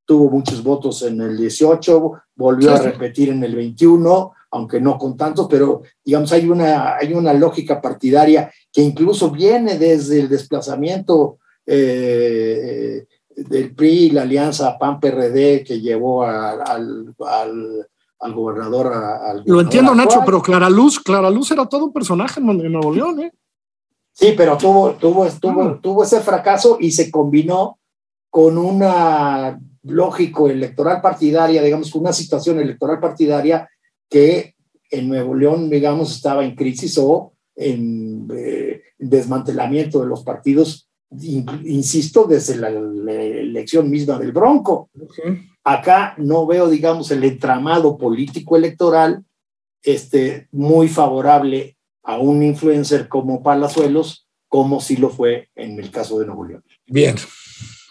tuvo 0.04 0.30
muchos 0.30 0.62
votos 0.62 1.02
en 1.02 1.20
el 1.20 1.36
18, 1.36 2.12
volvió 2.36 2.72
a 2.72 2.78
repetir 2.78 3.30
en 3.30 3.42
el 3.42 3.56
21, 3.56 4.32
aunque 4.50 4.80
no 4.80 4.98
con 4.98 5.16
tantos, 5.16 5.46
pero 5.48 5.82
digamos 6.04 6.32
hay 6.32 6.48
una, 6.48 6.96
hay 6.96 7.12
una 7.12 7.32
lógica 7.32 7.80
partidaria 7.80 8.50
que 8.72 8.82
incluso 8.82 9.30
viene 9.30 9.78
desde 9.78 10.20
el 10.20 10.28
desplazamiento 10.28 11.38
eh, 11.66 13.06
del 13.36 13.74
PRI 13.74 13.88
y 13.88 14.10
la 14.10 14.22
alianza 14.22 14.78
PAN-PRD 14.78 15.64
que 15.64 15.80
llevó 15.80 16.24
al, 16.24 17.14
al, 17.18 18.34
gobernador. 18.34 18.92
Al 18.92 19.42
Lo 19.46 19.60
entiendo, 19.60 19.94
Nacho, 19.94 20.22
pero 20.24 20.42
Clara 20.42 20.68
Luz, 20.68 20.98
Clara 20.98 21.30
Luz 21.30 21.50
era 21.50 21.66
todo 21.66 21.86
un 21.86 21.92
personaje 21.92 22.40
en 22.40 22.72
Nuevo 22.72 22.92
León, 22.92 23.20
¿eh? 23.20 23.32
Sí, 24.12 24.34
pero 24.36 24.56
tuvo, 24.56 24.92
tuvo, 24.94 25.28
tuvo, 25.40 25.62
ah. 25.62 25.78
tuvo 25.80 26.02
ese 26.02 26.20
fracaso 26.20 26.78
y 26.80 26.90
se 26.90 27.08
combinó 27.08 27.78
con 28.30 28.58
una 28.58 29.60
lógico 29.84 30.48
electoral 30.48 31.00
partidaria, 31.00 31.62
digamos, 31.62 31.90
con 31.92 32.00
una 32.00 32.12
situación 32.12 32.58
electoral 32.58 32.98
partidaria 32.98 33.68
que 34.08 34.54
en 34.90 35.08
Nuevo 35.08 35.34
León, 35.34 35.68
digamos, 35.70 36.14
estaba 36.14 36.44
en 36.44 36.54
crisis 36.54 36.98
o 36.98 37.32
en 37.54 38.28
eh, 38.34 38.82
desmantelamiento 38.98 40.00
de 40.00 40.06
los 40.06 40.22
partidos, 40.22 40.88
insisto, 41.10 42.24
desde 42.24 42.56
la, 42.56 42.68
elección 42.68 43.90
misma 43.90 44.18
del 44.18 44.32
Bronco. 44.32 44.90
Acá 45.64 46.14
no 46.18 46.46
veo, 46.46 46.68
digamos, 46.68 47.10
el 47.10 47.24
entramado 47.24 47.98
político 47.98 48.56
electoral 48.56 49.24
este, 49.82 50.48
muy 50.52 50.88
favorable 50.88 51.76
a 52.02 52.18
un 52.18 52.42
influencer 52.42 53.08
como 53.08 53.42
Palazuelos, 53.42 54.26
como 54.48 54.80
si 54.80 54.96
lo 54.96 55.10
fue 55.10 55.50
en 55.54 55.78
el 55.78 55.90
caso 55.90 56.18
de 56.18 56.26
Nuevo 56.26 56.44
León. 56.44 56.64
Bien, 56.86 57.16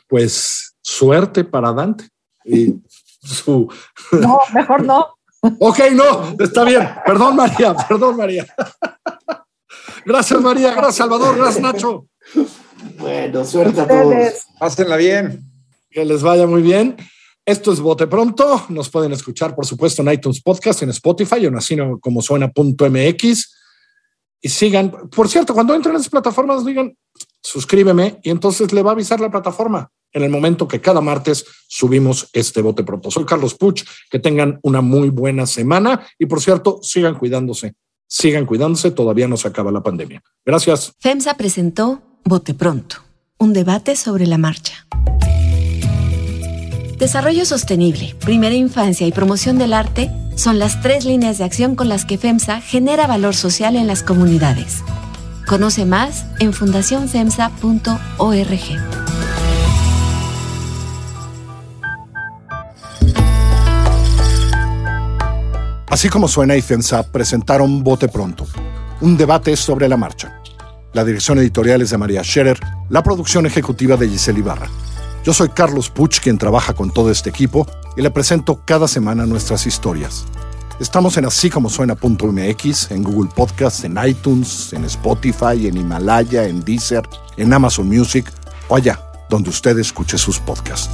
pues 0.08 0.76
suerte 0.82 1.44
para 1.44 1.74
Dante. 1.74 2.08
Y 2.44 2.76
su... 3.22 3.72
No, 4.12 4.40
mejor 4.54 4.84
no. 4.84 5.17
Ok, 5.60 5.80
no, 5.94 6.36
está 6.40 6.64
bien. 6.64 6.88
Perdón, 7.06 7.36
María, 7.36 7.74
perdón, 7.88 8.18
María. 8.18 8.46
Gracias, 10.06 10.40
María. 10.42 10.72
Gracias, 10.72 10.96
Salvador. 10.96 11.38
Gracias, 11.38 11.62
Nacho. 11.62 12.08
Bueno, 12.98 13.44
suerte 13.44 13.82
a 13.82 13.88
todos. 13.88 14.34
Pásenla 14.60 14.96
bien. 14.96 15.44
Que 15.90 16.06
les 16.06 16.22
vaya 16.22 16.48
muy 16.48 16.62
bien. 16.62 16.96
Esto 17.46 17.72
es 17.72 17.80
Bote 17.80 18.08
Pronto. 18.08 18.66
Nos 18.70 18.90
pueden 18.90 19.12
escuchar, 19.14 19.56
por 19.56 19.66
supuesto, 19.66 20.02
en 20.02 20.12
iTunes 20.12 20.42
Podcast, 20.42 20.84
en 20.84 20.90
Spotify, 20.90 21.46
en 21.46 21.56
así 21.56 21.78
como 22.02 22.22
suena.mx. 22.22 23.56
Y 24.42 24.50
sigan. 24.50 24.92
Por 25.10 25.28
cierto, 25.28 25.54
cuando 25.54 25.74
entren 25.74 25.96
en 25.96 26.00
las 26.00 26.10
plataformas, 26.10 26.66
digan 26.66 26.96
suscríbeme 27.42 28.20
y 28.24 28.30
entonces 28.30 28.74
le 28.74 28.84
va 28.84 28.92
a 28.92 28.94
avisar 28.94 29.20
la 29.20 29.32
plataforma 29.32 29.90
en 30.14 30.24
el 30.24 30.30
momento 30.30 30.68
que 30.68 30.82
cada 30.82 31.02
martes 31.02 31.46
subimos 31.68 32.30
este 32.34 32.62
bote 32.62 32.84
pronto. 32.84 33.12
Soy 33.12 33.26
Carlos 33.26 33.56
Puch, 33.56 33.84
que 34.10 34.20
tengan 34.20 34.60
una 34.64 34.82
muy 34.82 35.10
buena 35.10 35.46
semana 35.46 36.06
y 36.18 36.26
por 36.26 36.42
cierto, 36.42 36.80
sigan 36.82 37.16
cuidándose, 37.16 37.76
sigan 38.08 38.46
cuidándose, 38.46 38.92
todavía 38.92 39.28
no 39.28 39.38
se 39.38 39.48
acaba 39.48 39.72
la 39.72 39.84
pandemia. 39.84 40.22
Gracias. 40.46 40.94
FEMSA 41.00 41.36
presentó 41.36 42.02
Bote 42.24 42.54
Pronto, 42.54 42.98
un 43.38 43.54
debate 43.54 43.96
sobre 43.96 44.28
la 44.28 44.38
marcha. 44.38 44.88
Desarrollo 46.98 47.46
sostenible, 47.46 48.16
primera 48.26 48.56
infancia 48.56 49.06
y 49.06 49.12
promoción 49.12 49.60
del 49.60 49.74
arte 49.74 50.10
son 50.36 50.58
las 50.58 50.82
tres 50.82 51.06
líneas 51.06 51.38
de 51.38 51.44
acción 51.44 51.76
con 51.76 51.90
las 51.90 52.06
que 52.06 52.18
FEMSA 52.18 52.60
genera 52.60 53.06
valor 53.06 53.36
social 53.36 53.76
en 53.76 53.86
las 53.86 54.02
comunidades. 54.02 54.84
Conoce 55.48 55.86
más 55.86 56.26
en 56.40 56.52
fundacionfemsa.org. 56.52 57.94
Así 65.90 66.10
como 66.10 66.28
suena 66.28 66.58
y 66.58 66.62
FEMSA 66.62 67.04
presentaron 67.14 67.82
Bote 67.82 68.10
Pronto, 68.10 68.46
un 69.00 69.16
debate 69.16 69.56
sobre 69.56 69.88
la 69.88 69.96
marcha. 69.96 70.42
La 70.92 71.06
dirección 71.06 71.40
editorial 71.40 71.82
es 71.82 71.92
de 71.92 71.98
María 71.98 72.24
Scherer, 72.24 72.60
la 72.90 73.02
producción 73.02 73.46
ejecutiva 73.46 73.96
de 73.96 74.10
Giselle 74.10 74.40
Ibarra. 74.40 74.68
Yo 75.24 75.34
soy 75.34 75.48
Carlos 75.50 75.90
Puch, 75.90 76.20
quien 76.20 76.38
trabaja 76.38 76.74
con 76.74 76.92
todo 76.92 77.10
este 77.10 77.30
equipo, 77.30 77.66
y 77.96 78.02
le 78.02 78.12
presento 78.12 78.64
cada 78.66 78.90
semana 78.90 79.26
nuestras 79.26 79.66
historias. 79.66 80.26
Estamos 80.80 81.18
en 81.18 81.26
así 81.26 81.50
como 81.50 81.70
en 82.92 83.02
Google 83.02 83.32
Podcast, 83.36 83.84
en 83.84 83.98
iTunes, 84.06 84.74
en 84.74 84.86
Spotify, 84.86 85.68
en 85.68 85.78
Himalaya, 85.78 86.46
en 86.46 86.64
Deezer, 86.64 87.02
en 87.36 87.52
Amazon 87.52 87.88
Music 87.88 88.32
o 88.68 88.76
allá 88.76 89.00
donde 89.30 89.50
usted 89.50 89.78
escuche 89.80 90.18
sus 90.18 90.40
podcasts. 90.40 90.90